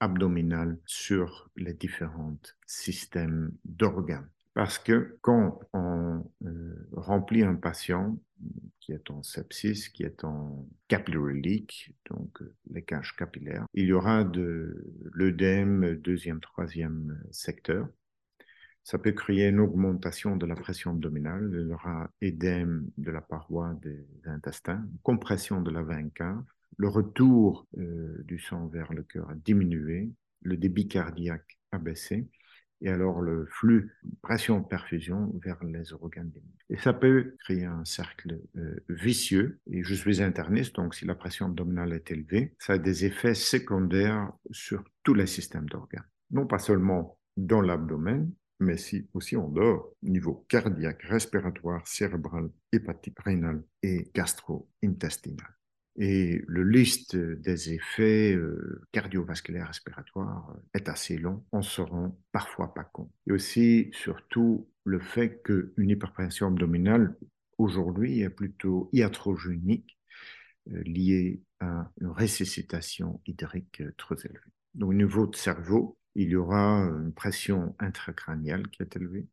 abdominale 0.00 0.78
sur 0.86 1.50
les 1.56 1.74
différents 1.74 2.38
systèmes 2.66 3.52
d'organes. 3.64 4.28
Parce 4.54 4.78
que 4.78 5.16
quand 5.22 5.60
on 5.72 6.24
remplit 6.92 7.42
un 7.42 7.54
patient 7.54 8.18
qui 8.80 8.92
est 8.92 9.10
en 9.10 9.22
sepsis, 9.22 9.90
qui 9.92 10.02
est 10.02 10.24
en 10.24 10.66
capillary 10.88 11.40
leak, 11.40 11.94
donc 12.10 12.38
les 12.70 12.82
caches 12.82 13.16
capillaires, 13.16 13.66
il 13.72 13.86
y 13.86 13.92
aura 13.92 14.24
de 14.24 14.84
l'œdème 15.12 15.96
deuxième, 15.96 16.40
troisième 16.40 17.18
secteur. 17.30 17.88
Ça 18.84 18.98
peut 18.98 19.12
créer 19.12 19.48
une 19.48 19.60
augmentation 19.60 20.36
de 20.36 20.44
la 20.44 20.56
pression 20.56 20.90
abdominale, 20.90 21.50
il 21.54 21.68
y 21.68 21.72
aura 21.72 22.10
édème 22.20 22.90
de 22.98 23.12
la 23.12 23.20
paroi 23.20 23.78
des 23.80 24.04
intestins, 24.26 24.84
compression 25.04 25.62
de 25.62 25.70
la 25.70 25.82
veine 25.82 26.10
le 26.76 26.88
retour 26.88 27.66
euh, 27.78 28.22
du 28.24 28.38
sang 28.38 28.66
vers 28.66 28.92
le 28.92 29.02
cœur 29.02 29.30
a 29.30 29.34
diminué, 29.34 30.10
le 30.40 30.56
débit 30.56 30.88
cardiaque 30.88 31.58
a 31.70 31.78
baissé, 31.78 32.26
et 32.82 32.90
alors 32.90 33.20
le 33.20 33.46
flux 33.46 33.92
pression-perfusion 34.22 35.32
vers 35.42 35.62
les 35.64 35.92
organes 35.92 36.32
Et 36.68 36.76
ça 36.76 36.92
peut 36.92 37.36
créer 37.44 37.64
un 37.64 37.84
cercle 37.84 38.40
euh, 38.56 38.76
vicieux. 38.88 39.60
Et 39.70 39.84
je 39.84 39.94
suis 39.94 40.20
interniste, 40.22 40.76
donc 40.76 40.94
si 40.94 41.04
la 41.04 41.14
pression 41.14 41.46
abdominale 41.46 41.92
est 41.92 42.10
élevée, 42.10 42.54
ça 42.58 42.74
a 42.74 42.78
des 42.78 43.04
effets 43.04 43.34
secondaires 43.34 44.32
sur 44.50 44.82
tous 45.04 45.14
les 45.14 45.26
systèmes 45.26 45.68
d'organes. 45.68 46.08
Non 46.32 46.46
pas 46.46 46.58
seulement 46.58 47.18
dans 47.36 47.60
l'abdomen, 47.60 48.32
mais 48.58 48.76
aussi 49.14 49.36
en 49.36 49.48
dehors, 49.48 49.90
niveau 50.02 50.44
cardiaque, 50.48 51.02
respiratoire, 51.02 51.86
cérébral, 51.86 52.50
hépatique, 52.72 53.18
rénal 53.20 53.62
et 53.82 54.10
gastro-intestinal. 54.14 55.48
Et 55.96 56.42
le 56.46 56.62
liste 56.64 57.16
des 57.16 57.74
effets 57.74 58.34
euh, 58.34 58.82
cardiovasculaires 58.92 59.66
respiratoires 59.66 60.56
est 60.72 60.88
assez 60.88 61.18
long, 61.18 61.44
on 61.52 61.62
se 61.62 61.82
rend 61.82 62.18
parfois 62.32 62.72
pas 62.72 62.84
compte. 62.84 63.12
Et 63.26 63.32
aussi, 63.32 63.90
surtout, 63.92 64.68
le 64.84 65.00
fait 65.00 65.42
qu'une 65.42 65.90
hypertension 65.90 66.46
abdominale, 66.46 67.16
aujourd'hui, 67.58 68.20
est 68.20 68.30
plutôt 68.30 68.88
iatrogénique, 68.92 69.98
euh, 70.72 70.82
liée 70.84 71.42
à 71.60 71.90
une 72.00 72.08
ressuscitation 72.08 73.20
hydrique 73.26 73.82
euh, 73.82 73.92
trop 73.98 74.14
élevée. 74.14 74.38
Donc, 74.74 74.90
au 74.90 74.94
niveau 74.94 75.26
de 75.26 75.36
cerveau, 75.36 75.98
il 76.14 76.30
y 76.30 76.36
aura 76.36 76.84
une 76.84 77.12
pression 77.12 77.74
intracrânienne 77.78 78.66
qui 78.68 78.82
est 78.82 78.96
élevée, 78.96 79.26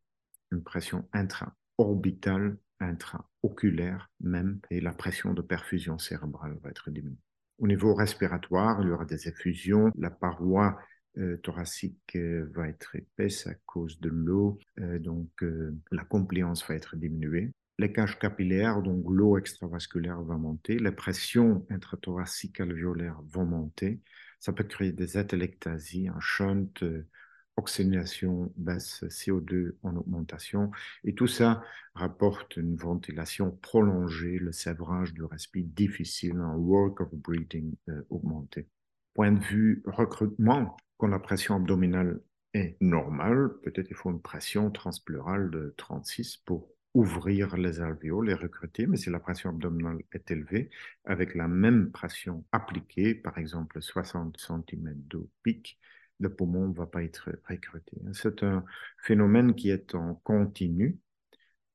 une 0.51 0.63
pression 0.63 1.07
intra-orbitale, 1.13 2.57
intra-oculaire 2.79 4.09
même, 4.19 4.59
et 4.69 4.81
la 4.81 4.93
pression 4.93 5.33
de 5.33 5.41
perfusion 5.41 5.97
cérébrale 5.97 6.57
va 6.61 6.69
être 6.69 6.91
diminuée. 6.91 7.17
Au 7.59 7.67
niveau 7.67 7.93
respiratoire, 7.93 8.81
il 8.81 8.87
y 8.87 8.91
aura 8.91 9.05
des 9.05 9.27
effusions, 9.27 9.91
la 9.97 10.09
paroi 10.09 10.79
euh, 11.17 11.37
thoracique 11.37 12.15
euh, 12.15 12.49
va 12.53 12.69
être 12.69 12.95
épaisse 12.95 13.47
à 13.47 13.53
cause 13.65 13.99
de 13.99 14.09
l'eau, 14.09 14.59
euh, 14.79 14.99
donc 14.99 15.29
la 15.91 16.03
compliance 16.05 16.65
va 16.67 16.75
être 16.75 16.95
diminuée. 16.95 17.51
Les 17.77 17.91
caches 17.91 18.19
capillaires, 18.19 18.81
donc 18.81 19.05
l'eau 19.09 19.37
extravasculaire 19.37 20.21
va 20.21 20.37
monter, 20.37 20.79
les 20.79 20.91
pressions 20.91 21.65
intrathoraciques 21.69 22.59
alvéolaires 22.59 23.21
vont 23.23 23.45
monter, 23.45 24.01
ça 24.39 24.53
peut 24.53 24.63
créer 24.63 24.91
des 24.91 25.17
atelectasies, 25.17 26.07
un 26.07 26.19
shunt, 26.19 26.71
oxygénation 27.59 28.51
baisse, 28.57 29.03
CO2 29.03 29.75
en 29.83 29.95
augmentation. 29.95 30.71
Et 31.03 31.13
tout 31.13 31.27
ça 31.27 31.61
rapporte 31.93 32.57
une 32.57 32.75
ventilation 32.75 33.51
prolongée, 33.61 34.39
le 34.39 34.51
sévrage 34.51 35.13
du 35.13 35.23
respire 35.23 35.65
difficile, 35.67 36.37
un 36.37 36.55
work 36.55 37.01
of 37.01 37.13
breathing 37.13 37.75
euh, 37.89 38.01
augmenté. 38.09 38.67
Point 39.13 39.33
de 39.33 39.43
vue 39.43 39.83
recrutement, 39.85 40.77
quand 40.97 41.07
la 41.07 41.19
pression 41.19 41.55
abdominale 41.55 42.21
est 42.53 42.77
normale, 42.81 43.51
peut-être 43.63 43.89
il 43.89 43.95
faut 43.95 44.09
une 44.09 44.21
pression 44.21 44.71
transpleurale 44.71 45.51
de 45.51 45.73
36 45.77 46.37
pour 46.37 46.69
ouvrir 46.93 47.55
les 47.57 47.81
alvéoles 47.81 48.29
et 48.29 48.33
recruter, 48.33 48.87
mais 48.87 48.97
si 48.97 49.09
la 49.09 49.19
pression 49.19 49.49
abdominale 49.51 49.99
est 50.11 50.31
élevée, 50.31 50.69
avec 51.05 51.35
la 51.35 51.47
même 51.47 51.91
pression 51.91 52.43
appliquée, 52.51 53.13
par 53.13 53.37
exemple 53.37 53.81
60 53.81 54.37
cm 54.37 54.93
d'eau 54.95 55.29
pic, 55.43 55.77
le 56.19 56.33
poumon 56.33 56.67
ne 56.67 56.73
va 56.73 56.85
pas 56.85 57.03
être 57.03 57.31
recruté. 57.47 57.97
C'est 58.13 58.43
un 58.43 58.63
phénomène 58.97 59.55
qui 59.55 59.69
est 59.69 59.95
en 59.95 60.15
continu. 60.15 60.99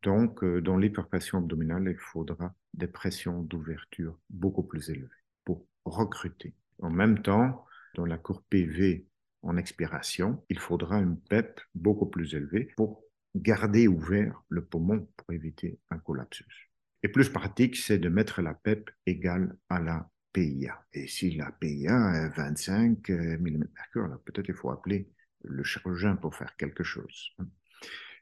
Donc, 0.03 0.45
euh, 0.45 0.61
dans 0.61 0.77
l'hyperpression 0.77 1.39
abdominale, 1.39 1.89
il 1.91 1.99
faudra 1.99 2.55
des 2.75 2.87
pressions 2.87 3.43
d'ouverture 3.43 4.19
beaucoup 4.29 4.63
plus 4.63 4.91
élevées 4.91 5.09
pour 5.45 5.67
recruter. 5.85 6.55
En 6.81 6.91
même 6.91 7.23
temps, 7.23 7.65
dans 7.95 8.05
la 8.05 8.19
courbe 8.19 8.43
PV 8.51 9.07
en 9.43 9.57
expiration, 9.57 10.45
il 10.49 10.59
faudra 10.59 10.99
une 10.99 11.19
PEP 11.19 11.61
beaucoup 11.75 12.07
plus 12.07 12.35
élevée 12.35 12.71
pour 12.77 13.03
garder 13.35 13.89
ouvert 13.89 14.43
le 14.49 14.65
poumon 14.65 15.09
pour 15.17 15.33
éviter 15.33 15.79
un 15.91 15.99
collapsus. 15.99 16.71
Et 17.03 17.09
plus 17.09 17.29
pratique, 17.29 17.77
c'est 17.77 17.99
de 17.99 18.09
mettre 18.09 18.43
la 18.43 18.55
PEP 18.55 18.91
égale 19.07 19.57
à 19.69 19.81
la 19.81 20.09
PIA. 20.35 20.85
Et 20.93 21.07
si 21.07 21.31
la 21.31 21.51
PIA 21.53 22.27
est 22.27 22.37
25 22.37 23.09
mm 23.09 23.65
mercure, 23.75 24.21
peut-être 24.27 24.49
il 24.49 24.55
faut 24.55 24.71
appeler 24.71 25.09
le 25.45 25.63
chirurgien 25.63 26.17
pour 26.17 26.35
faire 26.35 26.57
quelque 26.57 26.85
chose. 26.85 27.31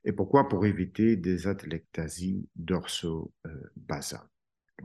Et 0.04 0.12
pourquoi? 0.12 0.48
Pour 0.48 0.66
éviter 0.66 1.16
des 1.16 1.46
atelectasies 1.46 2.48
dorso-basales. 2.54 4.28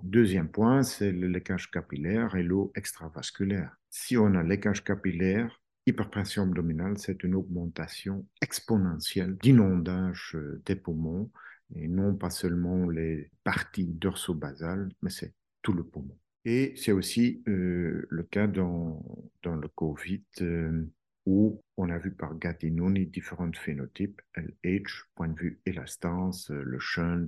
Deuxième 0.03 0.49
point, 0.49 0.83
c'est 0.83 1.11
le 1.11 1.27
lécage 1.27 1.71
capillaire 1.71 2.35
et 2.35 2.43
l'eau 2.43 2.71
extravasculaire. 2.75 3.75
Si 3.89 4.15
on 4.15 4.35
a 4.35 4.43
lécage 4.43 4.83
capillaire, 4.83 5.59
hyperpression 5.87 6.43
abdominale, 6.43 6.97
c'est 6.99 7.23
une 7.23 7.35
augmentation 7.35 8.27
exponentielle 8.41 9.37
d'inondage 9.37 10.33
euh, 10.35 10.61
des 10.65 10.75
poumons, 10.75 11.31
et 11.75 11.87
non 11.87 12.15
pas 12.15 12.29
seulement 12.29 12.87
les 12.87 13.31
parties 13.43 13.87
dorso-basales, 13.87 14.89
mais 15.01 15.09
c'est 15.09 15.33
tout 15.61 15.73
le 15.73 15.83
poumon. 15.83 16.17
Et 16.49 16.73
c'est 16.77 16.93
aussi 16.93 17.43
euh, 17.49 18.07
le 18.09 18.23
cas 18.23 18.47
dans, 18.47 19.03
le 19.43 19.67
Covid, 19.67 20.23
euh, 20.39 20.89
où 21.25 21.61
on 21.75 21.89
a 21.89 21.97
vu 21.97 22.11
par 22.11 22.39
Gattinoni 22.39 23.05
différents 23.05 23.51
phénotypes, 23.51 24.21
LH, 24.63 25.09
point 25.13 25.27
de 25.27 25.37
vue 25.37 25.59
élastance, 25.65 26.49
le 26.49 26.79
shunt, 26.79 27.27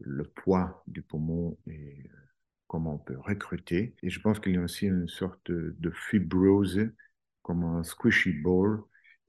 le 0.00 0.24
poids 0.24 0.84
du 0.86 1.00
poumon 1.00 1.56
et 1.66 2.10
comment 2.66 2.96
on 2.96 2.98
peut 2.98 3.16
recruter. 3.16 3.94
Et 4.02 4.10
je 4.10 4.20
pense 4.20 4.38
qu'il 4.38 4.52
y 4.52 4.58
a 4.58 4.62
aussi 4.62 4.84
une 4.84 5.08
sorte 5.08 5.50
de 5.50 5.90
fibrose 5.90 6.90
comme 7.40 7.64
un 7.64 7.82
squishy 7.82 8.34
ball 8.34 8.82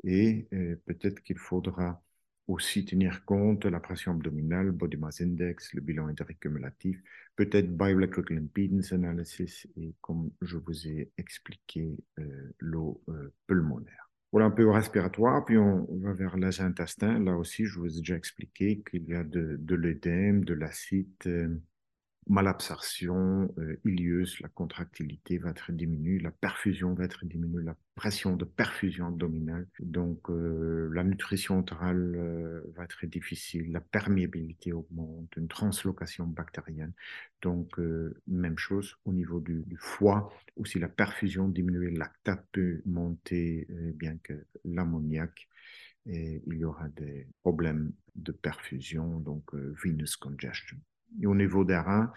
et 0.04 0.50
euh, 0.52 0.76
peut-être 0.86 1.22
qu'il 1.22 1.38
faudra 1.38 2.03
aussi 2.48 2.86
tenir 2.86 3.24
compte 3.26 3.64
de 3.64 3.70
la 3.70 3.80
pression 3.80 4.12
abdominale, 4.12 4.72
body 4.72 4.98
mass 4.98 5.22
index, 5.22 5.74
le 5.74 5.82
bilan 5.82 6.10
hydrique 6.10 6.40
cumulatif, 6.40 7.02
peut-être 7.36 7.76
bioelectrical 7.76 8.38
impedance 8.38 8.92
analysis 8.92 9.68
et 9.78 9.96
comme 10.02 10.32
je 10.42 10.58
vous 10.58 10.88
ai 10.88 11.12
expliqué, 11.18 11.98
euh, 12.20 12.54
l'eau 12.60 13.02
euh, 13.10 13.34
pulmonaire. 13.48 14.10
Voilà 14.32 14.48
un 14.48 14.52
peu 14.52 14.68
respiratoire, 14.70 15.46
puis 15.46 15.60
on, 15.60 15.88
va 16.00 16.14
vers 16.14 16.38
les 16.38 16.60
intestins. 16.60 17.20
Là 17.20 17.38
aussi, 17.38 17.66
je 17.66 17.80
vous 17.80 17.96
ai 17.96 18.00
déjà 18.00 18.16
expliqué 18.16 18.82
qu'il 18.82 19.04
y 19.04 19.14
a 19.14 19.24
de, 19.24 19.76
l'œdème, 19.76 20.44
de 20.44 20.56
l'acide, 20.56 21.62
malabsorption 22.28 23.54
euh, 23.58 23.80
ilieuse, 23.86 24.40
la 24.40 24.50
contractilité 24.50 25.38
va 25.38 25.50
être 25.52 25.72
diminuée, 25.72 26.20
la 26.20 26.32
perfusion 26.32 26.94
va 26.94 27.06
être 27.06 27.26
diminuée, 27.26 27.64
la 27.64 27.76
pression 27.96 28.36
de 28.36 28.46
perfusion 28.46 29.08
abdominale, 29.08 29.68
donc 29.80 30.30
euh, 30.30 30.90
la 30.94 31.04
nutrition 31.04 31.64
orale 31.72 32.16
euh, 32.16 32.62
va 32.76 32.86
être 32.86 33.06
difficile, 33.06 33.72
la 33.72 33.82
perméabilité 33.82 34.74
augmente, 34.74 35.30
une 35.38 35.48
translocation 35.48 36.26
bactérienne. 36.26 36.94
Donc, 37.42 37.78
euh, 37.80 38.20
même 38.28 38.58
chose 38.58 38.96
au 39.06 39.14
niveau 39.14 39.40
du, 39.40 39.64
du, 39.64 39.78
foie, 39.78 40.34
ou 40.56 40.66
si 40.66 40.80
la 40.80 40.90
perfusion 40.90 41.48
diminue, 41.48 41.92
le 41.92 41.98
lactate 41.98 42.46
peut 42.52 42.82
monter, 42.86 43.68
bien 43.96 44.18
que 44.24 44.46
l'ammoniac 44.66 45.48
et 46.06 46.42
il 46.48 46.58
y 46.58 46.64
aura 46.66 46.90
des 46.90 47.28
problèmes 47.42 47.94
de 48.16 48.32
perfusion, 48.32 49.20
donc 49.20 49.54
venous 49.54 50.18
congestion. 50.20 50.78
Et 51.22 51.28
au 51.28 51.36
niveau 51.36 51.64
des 51.64 51.78
reins, 51.78 52.12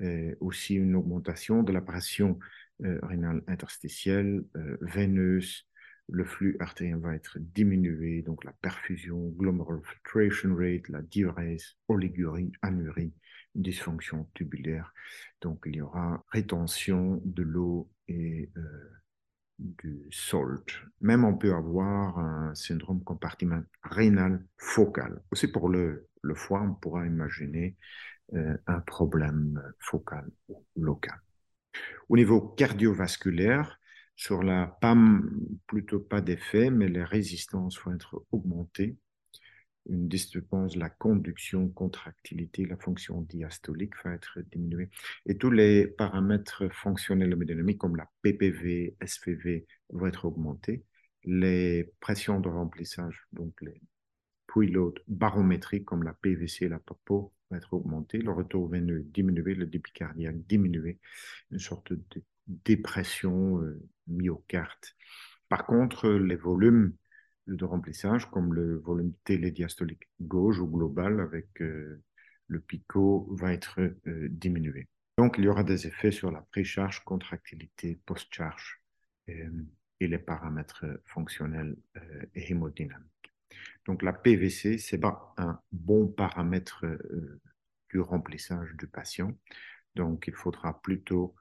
euh, 0.00 0.34
aussi 0.40 0.74
une 0.74 0.96
augmentation 0.96 1.62
de 1.62 1.72
la 1.72 1.80
pression 1.80 2.38
euh, 2.84 2.98
rénale 3.02 3.42
interstitielle, 3.46 4.42
euh, 4.56 4.76
veineuse, 4.80 5.68
le 6.08 6.24
flux 6.24 6.56
artérien 6.58 6.98
va 6.98 7.14
être 7.14 7.38
diminué, 7.38 8.22
donc 8.22 8.44
la 8.44 8.52
perfusion, 8.60 9.28
glomerular 9.30 9.82
filtration 9.86 10.54
rate, 10.54 10.88
la 10.88 11.00
diurèse, 11.00 11.76
oligurie, 11.88 12.52
anurie, 12.60 13.14
dysfonction 13.54 14.28
tubulaire. 14.34 14.92
Donc 15.40 15.62
il 15.66 15.76
y 15.76 15.80
aura 15.80 16.24
rétention 16.30 17.22
de 17.24 17.42
l'eau 17.42 17.88
et 18.08 18.50
du 19.58 20.08
salt. 20.10 20.66
Même 21.00 21.24
on 21.24 21.38
peut 21.38 21.54
avoir 21.54 22.18
un 22.18 22.54
syndrome 22.54 23.02
compartiment 23.02 23.62
rénal 23.82 24.44
focal. 24.58 25.22
Aussi 25.30 25.48
pour 25.48 25.68
le, 25.68 26.08
le 26.22 26.34
foie, 26.34 26.60
on 26.62 26.74
pourra 26.74 27.06
imaginer 27.06 27.76
un 28.32 28.80
problème 28.80 29.62
focal 29.80 30.28
ou 30.48 30.64
local. 30.76 31.20
Au 32.08 32.16
niveau 32.16 32.40
cardiovasculaire, 32.40 33.78
sur 34.16 34.42
la 34.42 34.66
PAM, 34.80 35.28
plutôt 35.66 36.00
pas 36.00 36.20
d'effet, 36.20 36.70
mais 36.70 36.88
les 36.88 37.04
résistances 37.04 37.78
vont 37.80 37.94
être 37.94 38.24
augmentées. 38.30 38.96
Une 39.86 40.08
disturbance, 40.08 40.76
la 40.76 40.88
conduction, 40.88 41.68
contractilité, 41.68 42.64
la 42.64 42.76
fonction 42.76 43.20
diastolique 43.22 43.92
va 44.02 44.14
être 44.14 44.38
diminuée. 44.50 44.88
Et 45.26 45.36
tous 45.36 45.50
les 45.50 45.86
paramètres 45.86 46.68
fonctionnels 46.72 47.32
hémodynamiques 47.32 47.78
comme 47.78 47.96
la 47.96 48.08
PPV, 48.22 48.96
SPV 49.04 49.66
vont 49.90 50.06
être 50.06 50.24
augmentés. 50.24 50.84
Les 51.24 51.92
pressions 52.00 52.40
de 52.40 52.48
remplissage, 52.48 53.26
donc 53.32 53.60
les 53.60 53.80
preload 54.46 55.00
barométriques 55.08 55.84
comme 55.84 56.04
la 56.04 56.14
PVC 56.14 56.66
et 56.66 56.68
la 56.68 56.78
PAPO, 56.78 57.33
être 57.52 57.74
augmenté, 57.74 58.18
le 58.18 58.32
retour 58.32 58.68
veineux 58.68 59.02
diminué, 59.02 59.54
le 59.54 59.66
débit 59.66 59.92
cardiaque 59.92 60.46
diminué, 60.46 60.98
une 61.50 61.58
sorte 61.58 61.92
de 61.92 62.22
dépression 62.46 63.60
euh, 63.62 63.80
myocarde. 64.06 64.86
Par 65.48 65.66
contre, 65.66 66.08
les 66.08 66.36
volumes 66.36 66.94
de 67.46 67.64
remplissage, 67.64 68.30
comme 68.30 68.54
le 68.54 68.78
volume 68.78 69.12
télédiastolique 69.24 70.08
gauche 70.20 70.58
ou 70.58 70.66
global 70.66 71.20
avec 71.20 71.60
euh, 71.60 72.02
le 72.48 72.60
picot, 72.60 73.28
va 73.32 73.52
être 73.52 73.80
euh, 73.80 74.28
diminué. 74.30 74.88
Donc, 75.18 75.36
il 75.38 75.44
y 75.44 75.48
aura 75.48 75.62
des 75.62 75.86
effets 75.86 76.10
sur 76.10 76.30
la 76.30 76.40
précharge, 76.40 77.04
contractilité, 77.04 78.00
post-charge 78.04 78.80
et 79.26 80.06
les 80.06 80.18
paramètres 80.18 80.84
fonctionnels 81.06 81.76
et 82.34 82.50
hémodynamiques. 82.50 83.13
Donc 83.86 84.02
la 84.02 84.12
PVC, 84.12 84.78
c'est 84.78 84.98
pas 84.98 85.34
un 85.36 85.58
bon 85.72 86.08
paramètre 86.08 86.84
euh, 86.84 87.40
du 87.90 88.00
remplissage 88.00 88.74
du 88.76 88.86
patient. 88.86 89.32
Donc 89.94 90.24
il 90.26 90.34
faudra 90.34 90.80
plutôt 90.80 91.34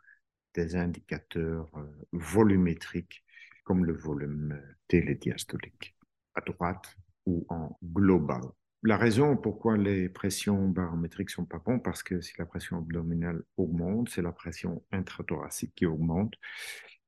des 0.53 0.75
indicateurs 0.75 1.69
euh, 1.75 1.85
volumétriques 2.11 3.23
comme 3.63 3.85
le 3.85 3.93
volume 3.93 4.51
euh, 4.53 4.75
télédiastolique 4.87 5.95
à 6.35 6.41
droite 6.41 6.95
ou 7.25 7.45
en 7.49 7.77
global. 7.83 8.41
La 8.85 8.97
raison 8.97 9.37
pourquoi 9.37 9.77
les 9.77 10.09
pressions 10.09 10.67
barométriques 10.67 11.29
sont 11.29 11.45
pas 11.45 11.59
bonnes, 11.59 11.81
parce 11.81 12.03
que 12.03 12.19
si 12.19 12.33
la 12.37 12.45
pression 12.45 12.79
abdominale 12.79 13.41
augmente, 13.55 14.09
c'est 14.09 14.21
la 14.21 14.33
pression 14.33 14.83
intrathoracique 14.91 15.73
qui 15.73 15.85
augmente. 15.85 16.33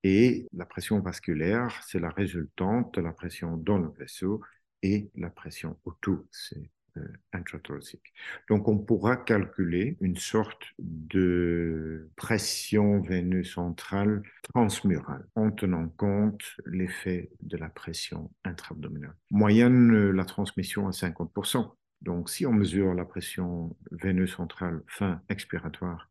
Et 0.04 0.48
la 0.54 0.66
pression 0.66 1.02
vasculaire, 1.02 1.82
c'est 1.86 2.00
la 2.00 2.12
résultante 2.12 2.96
de 2.96 3.02
la 3.02 3.12
pression 3.12 3.58
dans 3.58 3.78
le 3.78 3.90
vaisseau 3.90 4.40
et 4.86 5.10
la 5.16 5.32
pression 5.32 5.78
autour, 5.86 6.24
c'est 6.32 6.70
euh, 6.98 7.08
intrathoracique. 7.34 8.14
Donc 8.50 8.68
on 8.68 8.78
pourra 8.78 9.18
calculer 9.18 9.98
une 10.00 10.16
sorte 10.16 10.64
de 10.80 12.10
pression 12.16 13.02
veineuse 13.02 13.52
centrale 13.52 14.22
transmurale 14.54 15.28
en 15.36 15.52
tenant 15.52 15.90
compte 15.90 16.44
l'effet 16.66 17.32
de 17.42 17.58
la 17.58 17.68
pression 17.68 18.32
intra-abdominale. 18.46 19.16
Moyenne 19.32 19.94
euh, 19.94 20.12
la 20.12 20.24
transmission 20.24 20.88
à 20.88 20.92
50%. 20.92 21.76
Donc 22.02 22.30
si 22.30 22.46
on 22.46 22.54
mesure 22.54 22.94
la 22.94 23.06
pression 23.06 23.76
veineuse 23.92 24.34
centrale 24.34 24.82
fin 24.88 25.22
expiratoire 25.30 26.10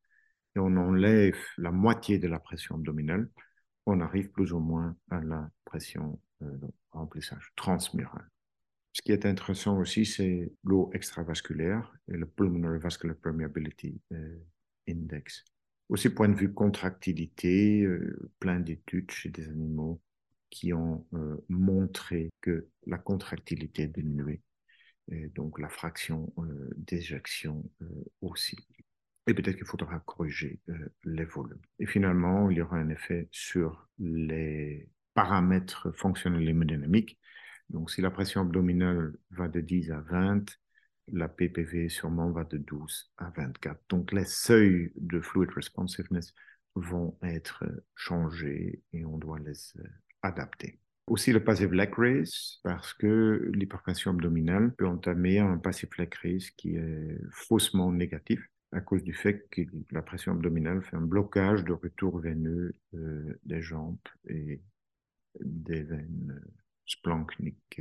et 0.57 0.59
on 0.59 0.77
enlève 0.77 1.39
la 1.59 1.71
moitié 1.71 2.19
de 2.19 2.27
la 2.27 2.41
pression 2.41 2.75
abdominale, 2.75 3.29
on 3.87 4.01
arrive 4.01 4.31
plus 4.31 4.53
ou 4.53 4.59
moins 4.59 4.97
à 5.11 5.21
la 5.21 5.49
pression 5.65 6.19
euh, 6.43 6.59
remplissage 6.93 7.53
transmurale. 7.57 8.29
Ce 8.95 9.03
qui 9.03 9.11
est 9.11 9.27
intéressant 9.27 9.77
aussi, 9.79 10.07
c'est 10.07 10.53
l'eau 10.63 10.89
extravasculaire 10.95 11.93
et 12.07 12.17
le 12.17 12.27
Pulmonary 12.27 12.79
Vascular 12.79 13.17
Permeability 13.17 14.01
euh, 14.13 14.39
Index. 14.89 15.45
Aussi, 15.89 16.11
point 16.11 16.29
de 16.29 16.37
vue 16.37 16.55
contractilité, 16.55 17.83
euh, 17.83 18.31
plein 18.39 18.61
d'études 18.61 19.11
chez 19.11 19.31
des 19.31 19.49
animaux 19.49 20.01
qui 20.49 20.73
ont 20.73 21.05
euh, 21.13 21.45
montré 21.49 22.31
que 22.41 22.69
la 22.87 22.97
contractilité 22.97 23.89
diminuée 23.89 24.43
et 25.11 25.27
donc 25.27 25.59
la 25.59 25.69
fraction 25.69 26.33
d'éjection 26.77 27.69
aussi. 28.23 28.57
Et 29.27 29.35
peut-être 29.35 29.57
qu'il 29.57 29.67
faudra 29.67 30.01
corriger 30.01 30.61
les 31.03 31.25
volumes. 31.25 31.61
Et 31.79 31.85
finalement, 31.85 32.49
il 32.49 32.57
y 32.57 32.63
aura 32.63 32.79
un 32.79 32.89
effet 32.89 33.29
sur 33.31 33.87
les 33.99 34.89
paramètres 35.13 35.93
fonctionnels 35.95 36.49
hémodynamiques. 36.49 37.19
Donc, 37.71 37.91
si 37.91 38.01
la 38.01 38.11
pression 38.11 38.43
abdominale 38.43 39.15
va 39.31 39.49
de 39.49 39.61
10 39.61 39.91
à 39.91 40.01
20, 40.01 40.45
la 41.09 41.29
PPV 41.29 41.89
sûrement 41.89 42.31
va 42.31 42.45
de 42.45 42.59
12 42.59 43.13
à 43.19 43.31
24. 43.31 43.81
Donc, 43.89 44.13
les 44.13 44.25
seuils 44.25 44.93
de 44.97 45.21
fluid 45.21 45.51
responsiveness 45.51 46.35
vont 46.75 47.17
être 47.23 47.65
changés 47.95 48.83
et 48.93 49.05
on 49.05 49.19
doit 49.19 49.39
les 49.39 49.77
euh, 49.79 49.89
adapter. 50.23 50.81
Aussi 51.07 51.33
le 51.33 51.45
passive 51.45 51.75
leg 51.75 51.93
raise, 51.95 52.61
parce 52.63 52.95
que 52.95 53.51
l'hypertension 53.55 54.13
abdominale 54.13 54.75
peut 54.75 54.87
entamer 54.87 55.39
un 55.39 55.59
passive 55.59 55.91
leg 55.99 56.13
raise 56.15 56.51
qui 56.51 56.77
est 56.77 57.21
faussement 57.31 57.93
négatif 57.93 58.41
à 58.73 58.81
cause 58.81 59.05
du 59.05 59.15
fait 59.15 59.47
que 59.51 59.63
la 59.91 60.03
pression 60.03 60.33
abdominale 60.33 60.83
fait 60.83 60.97
un 60.97 61.03
blocage 61.03 61.63
de 61.65 61.73
retour 61.73 62.19
veineux 62.19 62.75
euh, 62.95 63.39
des 63.45 63.63
jambes 63.63 63.99
et 64.29 64.63
des 65.41 65.83
veines 65.83 66.41
splanchniques. 66.87 67.81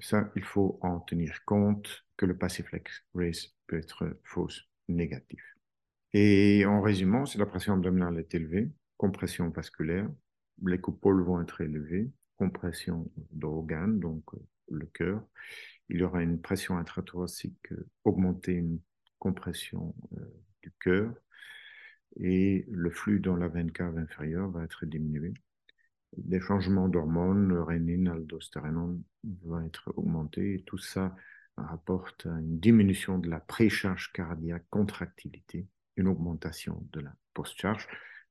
Ça, 0.00 0.30
il 0.36 0.44
faut 0.44 0.78
en 0.82 1.00
tenir 1.00 1.44
compte 1.44 2.04
que 2.16 2.26
le 2.26 2.36
passive 2.36 2.68
raise 3.14 3.54
peut 3.66 3.78
être 3.78 4.18
fausse 4.24 4.68
négatif. 4.88 5.42
Et 6.14 6.64
en 6.66 6.80
résumant, 6.80 7.26
si 7.26 7.38
la 7.38 7.46
pression 7.46 7.74
abdominale 7.74 8.18
est 8.18 8.34
élevée, 8.34 8.70
compression 8.96 9.48
vasculaire, 9.48 10.08
les 10.64 10.80
coupoles 10.80 11.22
vont 11.22 11.40
être 11.40 11.60
élevées, 11.60 12.10
compression 12.36 13.10
d'organes, 13.30 13.98
donc 14.00 14.22
euh, 14.34 14.38
le 14.70 14.86
cœur, 14.86 15.22
il 15.88 15.98
y 15.98 16.02
aura 16.02 16.22
une 16.22 16.40
pression 16.40 16.76
intrathoracique 16.76 17.72
euh, 17.72 17.88
augmentée, 18.04 18.52
une 18.52 18.80
compression 19.18 19.94
euh, 20.16 20.24
du 20.62 20.72
cœur, 20.80 21.14
et 22.20 22.66
le 22.70 22.90
flux 22.90 23.20
dans 23.20 23.36
la 23.36 23.48
veine 23.48 23.72
cave 23.72 23.96
inférieure 23.96 24.50
va 24.50 24.64
être 24.64 24.84
diminué. 24.84 25.32
Des 26.16 26.40
changements 26.40 26.88
d'hormones, 26.88 27.52
rénine, 27.52 28.08
aldostérénone 28.08 29.02
vont 29.44 29.64
être 29.64 29.92
augmentés, 29.96 30.54
et 30.54 30.62
tout 30.62 30.78
ça 30.78 31.14
rapporte 31.56 32.26
une 32.26 32.58
diminution 32.58 33.18
de 33.18 33.28
la 33.28 33.40
précharge 33.40 34.12
cardiaque, 34.12 34.64
contractilité, 34.70 35.66
une 35.96 36.08
augmentation 36.08 36.86
de 36.92 37.00
la 37.00 37.14
post-charge, 37.34 37.86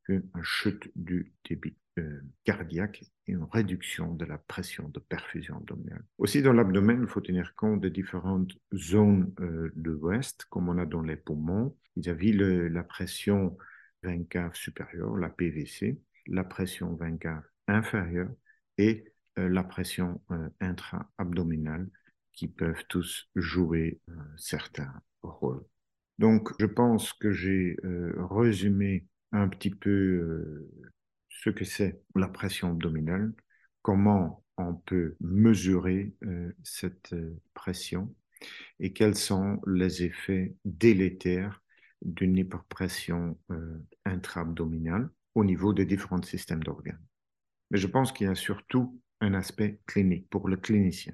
une 0.08 0.24
chute 0.42 0.92
du 0.96 1.34
débit 1.48 1.76
euh, 2.00 2.22
cardiaque 2.44 3.04
et 3.28 3.34
une 3.34 3.44
réduction 3.44 4.14
de 4.14 4.26
la 4.26 4.38
pression 4.38 4.90
de 4.90 5.00
perfusion 5.00 5.58
abdominale. 5.58 6.04
Aussi 6.18 6.42
dans 6.42 6.54
l'abdomen, 6.54 7.02
il 7.02 7.08
faut 7.08 7.22
tenir 7.22 7.54
compte 7.56 7.82
des 7.82 7.90
différentes 7.90 8.54
zones 8.74 9.34
euh, 9.40 9.72
de 9.76 9.92
l'ouest, 9.92 10.46
comme 10.46 10.70
on 10.70 10.78
a 10.78 10.86
dans 10.86 11.02
les 11.02 11.18
poumons, 11.18 11.76
vis-à-vis 11.96 12.34
la 12.34 12.84
pression 12.84 13.58
20 14.04 14.28
cave 14.30 14.56
supérieure, 14.56 15.18
la 15.18 15.30
PVC, 15.30 16.00
la 16.28 16.44
pression 16.44 16.96
20 16.96 17.18
cave 17.18 17.44
inférieure 17.68 18.32
et 18.78 19.06
euh, 19.38 19.50
la 19.50 19.64
pression 19.64 20.22
intra-abdominale 20.60 21.90
qui 22.34 22.48
peuvent 22.48 22.84
tous 22.88 23.30
jouer 23.36 24.00
certains 24.38 24.94
rôles. 25.22 25.64
Donc, 26.22 26.52
je 26.60 26.68
pense 26.68 27.14
que 27.14 27.32
j'ai 27.32 27.78
euh, 27.84 28.14
résumé 28.30 29.08
un 29.32 29.48
petit 29.48 29.72
peu 29.72 29.90
euh, 29.90 30.70
ce 31.30 31.50
que 31.50 31.66
c'est 31.66 32.00
la 32.16 32.28
pression 32.28 32.70
abdominale, 32.70 33.34
comment 33.82 34.44
on 34.58 34.76
peut 34.76 35.16
mesurer 35.20 36.14
euh, 36.24 36.54
cette 36.64 37.16
pression 37.56 38.14
et 38.80 38.94
quels 38.94 39.16
sont 39.16 39.60
les 39.66 40.04
effets 40.04 40.54
délétères 40.64 41.64
d'une 42.04 42.38
hyperpression 42.38 43.40
intra-abdominale 44.06 45.10
au 45.34 45.44
niveau 45.44 45.74
des 45.74 45.86
différents 45.86 46.22
systèmes 46.22 46.64
d'organes. 46.64 47.02
Mais 47.72 47.78
je 47.78 47.88
pense 47.88 48.12
qu'il 48.12 48.28
y 48.28 48.30
a 48.30 48.36
surtout 48.36 49.02
un 49.22 49.34
aspect 49.34 49.80
clinique 49.88 50.30
pour 50.30 50.48
le 50.48 50.58
clinicien. 50.58 51.14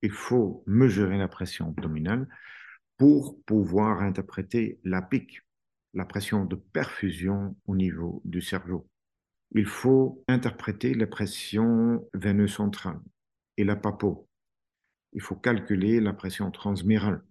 Il 0.00 0.10
faut 0.10 0.64
mesurer 0.66 1.18
la 1.18 1.28
pression 1.28 1.68
abdominale 1.68 2.26
pour 2.96 3.40
pouvoir 3.44 4.00
interpréter 4.00 4.80
la 4.84 5.02
pique, 5.02 5.42
la 5.94 6.06
pression 6.06 6.44
de 6.46 6.56
perfusion 6.56 7.56
au 7.66 7.76
niveau 7.76 8.22
du 8.24 8.40
cerveau. 8.40 8.88
Il 9.54 9.66
faut 9.66 10.24
interpréter 10.28 10.94
la 10.94 11.06
pression 11.06 12.08
veineuse 12.14 12.54
centrale 12.54 13.00
et 13.58 13.64
la 13.64 13.76
papo. 13.76 14.28
Il 15.12 15.20
faut 15.20 15.36
calculer 15.36 16.00
la 16.00 16.14
pression 16.14 16.50
transmirale. 16.50 17.22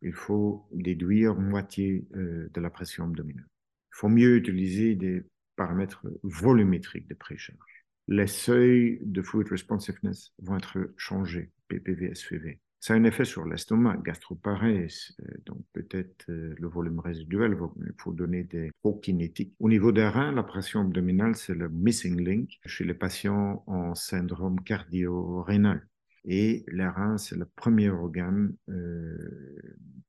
Il 0.00 0.14
faut 0.14 0.66
déduire 0.72 1.34
moitié 1.34 2.06
euh, 2.14 2.48
de 2.52 2.60
la 2.60 2.70
pression 2.70 3.04
abdominale. 3.04 3.48
Il 3.92 3.96
faut 3.96 4.08
mieux 4.08 4.36
utiliser 4.36 4.94
des 4.94 5.22
paramètres 5.56 6.06
volumétriques 6.22 7.08
de 7.08 7.14
précharge. 7.14 7.73
Les 8.06 8.26
seuils 8.26 8.98
de 9.02 9.22
fluid 9.22 9.48
responsiveness 9.48 10.32
vont 10.42 10.56
être 10.56 10.92
changés, 10.96 11.50
PPV, 11.68 12.10
SVV. 12.14 12.60
Ça 12.80 12.92
a 12.92 12.96
un 12.98 13.04
effet 13.04 13.24
sur 13.24 13.46
l'estomac, 13.46 13.96
gastroparèse, 14.04 15.16
euh, 15.22 15.38
donc 15.46 15.64
peut-être 15.72 16.26
euh, 16.28 16.54
le 16.58 16.68
volume 16.68 17.00
résiduel, 17.00 17.56
il 17.78 17.94
faut 17.96 18.12
donner 18.12 18.44
des 18.44 18.70
prokinétiques. 18.82 19.54
Au 19.58 19.70
niveau 19.70 19.90
des 19.90 20.06
reins, 20.06 20.32
la 20.32 20.42
pression 20.42 20.82
abdominale, 20.82 21.34
c'est 21.34 21.54
le 21.54 21.70
missing 21.70 22.20
link 22.22 22.58
chez 22.66 22.84
les 22.84 22.92
patients 22.92 23.64
en 23.66 23.94
syndrome 23.94 24.60
cardio-rénal. 24.60 25.88
Et 26.26 26.66
les 26.68 26.86
reins, 26.86 27.16
c'est 27.16 27.36
le 27.36 27.46
premier 27.46 27.88
organe 27.88 28.54
euh, 28.68 29.62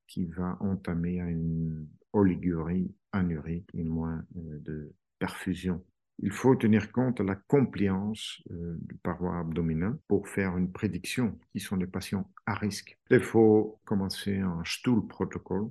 qui 0.06 0.26
va 0.26 0.58
entamer 0.60 1.22
une 1.22 1.88
oligurie, 2.12 2.94
anurie 3.14 3.64
et 3.74 3.84
moins 3.86 4.26
de 4.34 4.94
perfusion 5.18 5.82
il 6.20 6.32
faut 6.32 6.56
tenir 6.56 6.92
compte 6.92 7.18
de 7.18 7.24
la 7.24 7.36
compliance 7.36 8.42
euh, 8.52 8.78
du 8.80 8.96
paroi 8.96 9.40
abdominal 9.40 9.98
pour 10.08 10.28
faire 10.30 10.58
une 10.58 10.72
prédiction 10.72 11.38
qui 11.52 11.60
sont 11.60 11.78
des 11.78 11.88
patients 11.88 12.32
à 12.46 12.54
risque. 12.54 12.98
Il 13.12 13.22
faut 13.22 13.80
commencer 13.86 14.38
un 14.38 14.64
stool 14.64 15.06
protocole. 15.08 15.70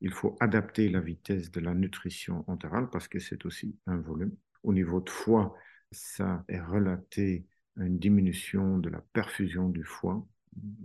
Il 0.00 0.12
faut 0.12 0.36
adapter 0.40 0.88
la 0.88 1.00
vitesse 1.00 1.50
de 1.50 1.60
la 1.60 1.74
nutrition 1.74 2.44
entérale 2.48 2.88
parce 2.90 3.06
que 3.06 3.20
c'est 3.20 3.44
aussi 3.46 3.76
un 3.86 3.98
volume. 3.98 4.34
Au 4.62 4.72
niveau 4.72 5.00
de 5.00 5.10
foie, 5.10 5.54
ça 5.92 6.44
est 6.48 6.60
relaté 6.60 7.46
à 7.78 7.84
une 7.84 7.98
diminution 7.98 8.78
de 8.78 8.88
la 8.88 9.02
perfusion 9.12 9.68
du 9.68 9.84
foie, 9.84 10.26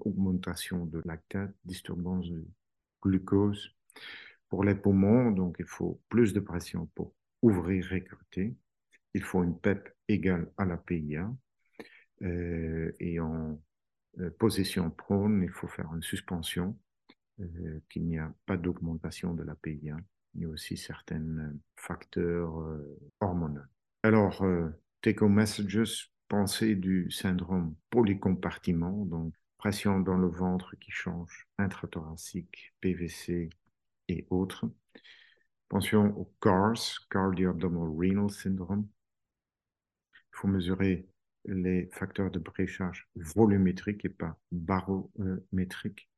augmentation 0.02 0.86
de 0.86 1.02
lactate, 1.06 1.54
disturbance 1.64 2.30
du 2.30 2.46
glucose. 3.02 3.76
Pour 4.50 4.64
les 4.64 4.76
poumons, 4.76 5.32
donc 5.32 5.56
il 5.60 5.66
faut 5.66 6.00
plus 6.08 6.34
de 6.34 6.40
pression 6.40 6.88
pour 6.94 7.14
ouvrir, 7.42 7.88
recruter 7.90 8.56
il 9.16 9.24
faut 9.24 9.44
une 9.46 9.58
PEP 9.58 9.96
égale 10.10 10.52
à 10.58 10.66
la 10.66 10.76
PIA. 10.76 11.34
Euh, 12.22 12.92
et 13.00 13.20
en 13.22 13.62
euh, 14.20 14.30
position 14.38 14.90
prône, 14.90 15.42
il 15.42 15.50
faut 15.50 15.68
faire 15.68 15.90
une 15.94 16.04
suspension, 16.04 16.78
euh, 17.40 17.80
qu'il 17.90 18.06
n'y 18.06 18.20
a 18.20 18.34
pas 18.46 18.58
d'augmentation 18.58 19.34
de 19.34 19.44
la 19.44 19.56
PIA. 19.56 19.98
Il 20.34 20.42
y 20.42 20.46
a 20.46 20.50
aussi 20.50 20.76
certains 20.76 21.54
facteurs 21.78 22.62
hormonaux. 23.22 23.62
Alors, 24.04 24.46
take 25.02 25.24
home 25.24 25.36
messages, 25.36 26.12
pensée 26.28 26.76
du 26.76 27.10
syndrome 27.10 27.74
polycompartiment, 27.90 29.06
donc 29.06 29.34
pression 29.58 30.02
dans 30.02 30.18
le 30.18 30.28
ventre 30.28 30.76
qui 30.76 30.92
change, 30.92 31.48
intrathoracique, 31.58 32.74
PVC 32.82 33.50
et 34.10 34.28
autres. 34.30 34.70
Pension 35.70 36.18
au 36.18 36.30
CARS, 36.42 37.08
Cardio-Abdominal 37.10 37.96
Renal 37.98 38.30
Syndrome, 38.30 38.90
il 40.36 40.40
faut 40.40 40.48
mesurer 40.48 41.08
les 41.46 41.90
facteurs 41.94 42.32
de 42.32 42.40
bréchage 42.40 43.08
volumétriques 43.16 44.04
et 44.06 44.10
pas 44.10 44.38
barométriques. 44.52 46.10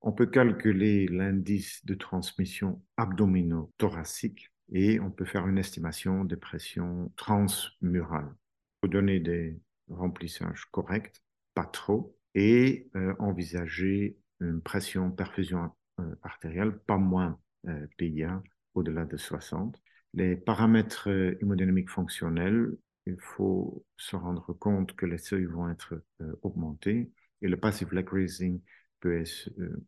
On 0.00 0.12
peut 0.12 0.26
calculer 0.26 1.06
l'indice 1.06 1.84
de 1.84 1.94
transmission 1.94 2.82
abdominothoracique 2.96 4.50
et 4.72 5.00
on 5.00 5.10
peut 5.10 5.24
faire 5.24 5.46
une 5.46 5.58
estimation 5.58 6.24
des 6.24 6.36
pressions 6.36 7.12
transmurales. 7.16 8.32
Il 8.32 8.86
faut 8.86 8.92
donner 8.92 9.20
des 9.20 9.58
remplissages 9.88 10.64
corrects, 10.70 11.22
pas 11.54 11.64
trop, 11.64 12.16
et 12.34 12.88
euh, 12.96 13.14
envisager 13.18 14.18
une 14.40 14.60
pression 14.60 15.10
perfusion 15.10 15.70
euh, 16.00 16.14
artérielle 16.22 16.78
pas 16.78 16.98
moins 16.98 17.38
euh, 17.68 17.86
PIA 17.96 18.42
au-delà 18.74 19.04
de 19.04 19.16
60. 19.16 19.80
Les 20.14 20.36
paramètres 20.36 21.08
hémodynamiques 21.40 21.90
fonctionnels 21.90 22.76
il 23.06 23.18
faut 23.20 23.84
se 23.96 24.16
rendre 24.16 24.52
compte 24.52 24.94
que 24.96 25.06
les 25.06 25.18
seuils 25.18 25.44
vont 25.44 25.70
être 25.70 25.94
euh, 26.20 26.32
augmentés 26.42 27.12
et 27.42 27.48
le 27.48 27.58
passive 27.58 27.92
leg 27.92 28.08
raising 28.08 28.60
peut 29.00 29.20
être, 29.20 29.50
euh, 29.58 29.82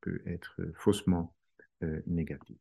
peut 0.00 0.22
être 0.26 0.60
faussement 0.74 1.34
euh, 1.82 2.02
négatif. 2.06 2.58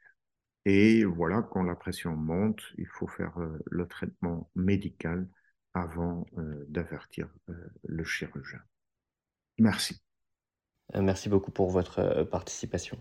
Et 0.65 1.03
voilà, 1.03 1.41
quand 1.41 1.63
la 1.63 1.75
pression 1.75 2.15
monte, 2.15 2.61
il 2.77 2.87
faut 2.87 3.07
faire 3.07 3.33
le 3.65 3.87
traitement 3.87 4.51
médical 4.53 5.27
avant 5.73 6.27
d'avertir 6.67 7.33
le 7.83 8.03
chirurgien. 8.03 8.59
Merci. 9.57 9.99
Merci 10.93 11.29
beaucoup 11.29 11.49
pour 11.49 11.71
votre 11.71 12.23
participation. 12.25 12.99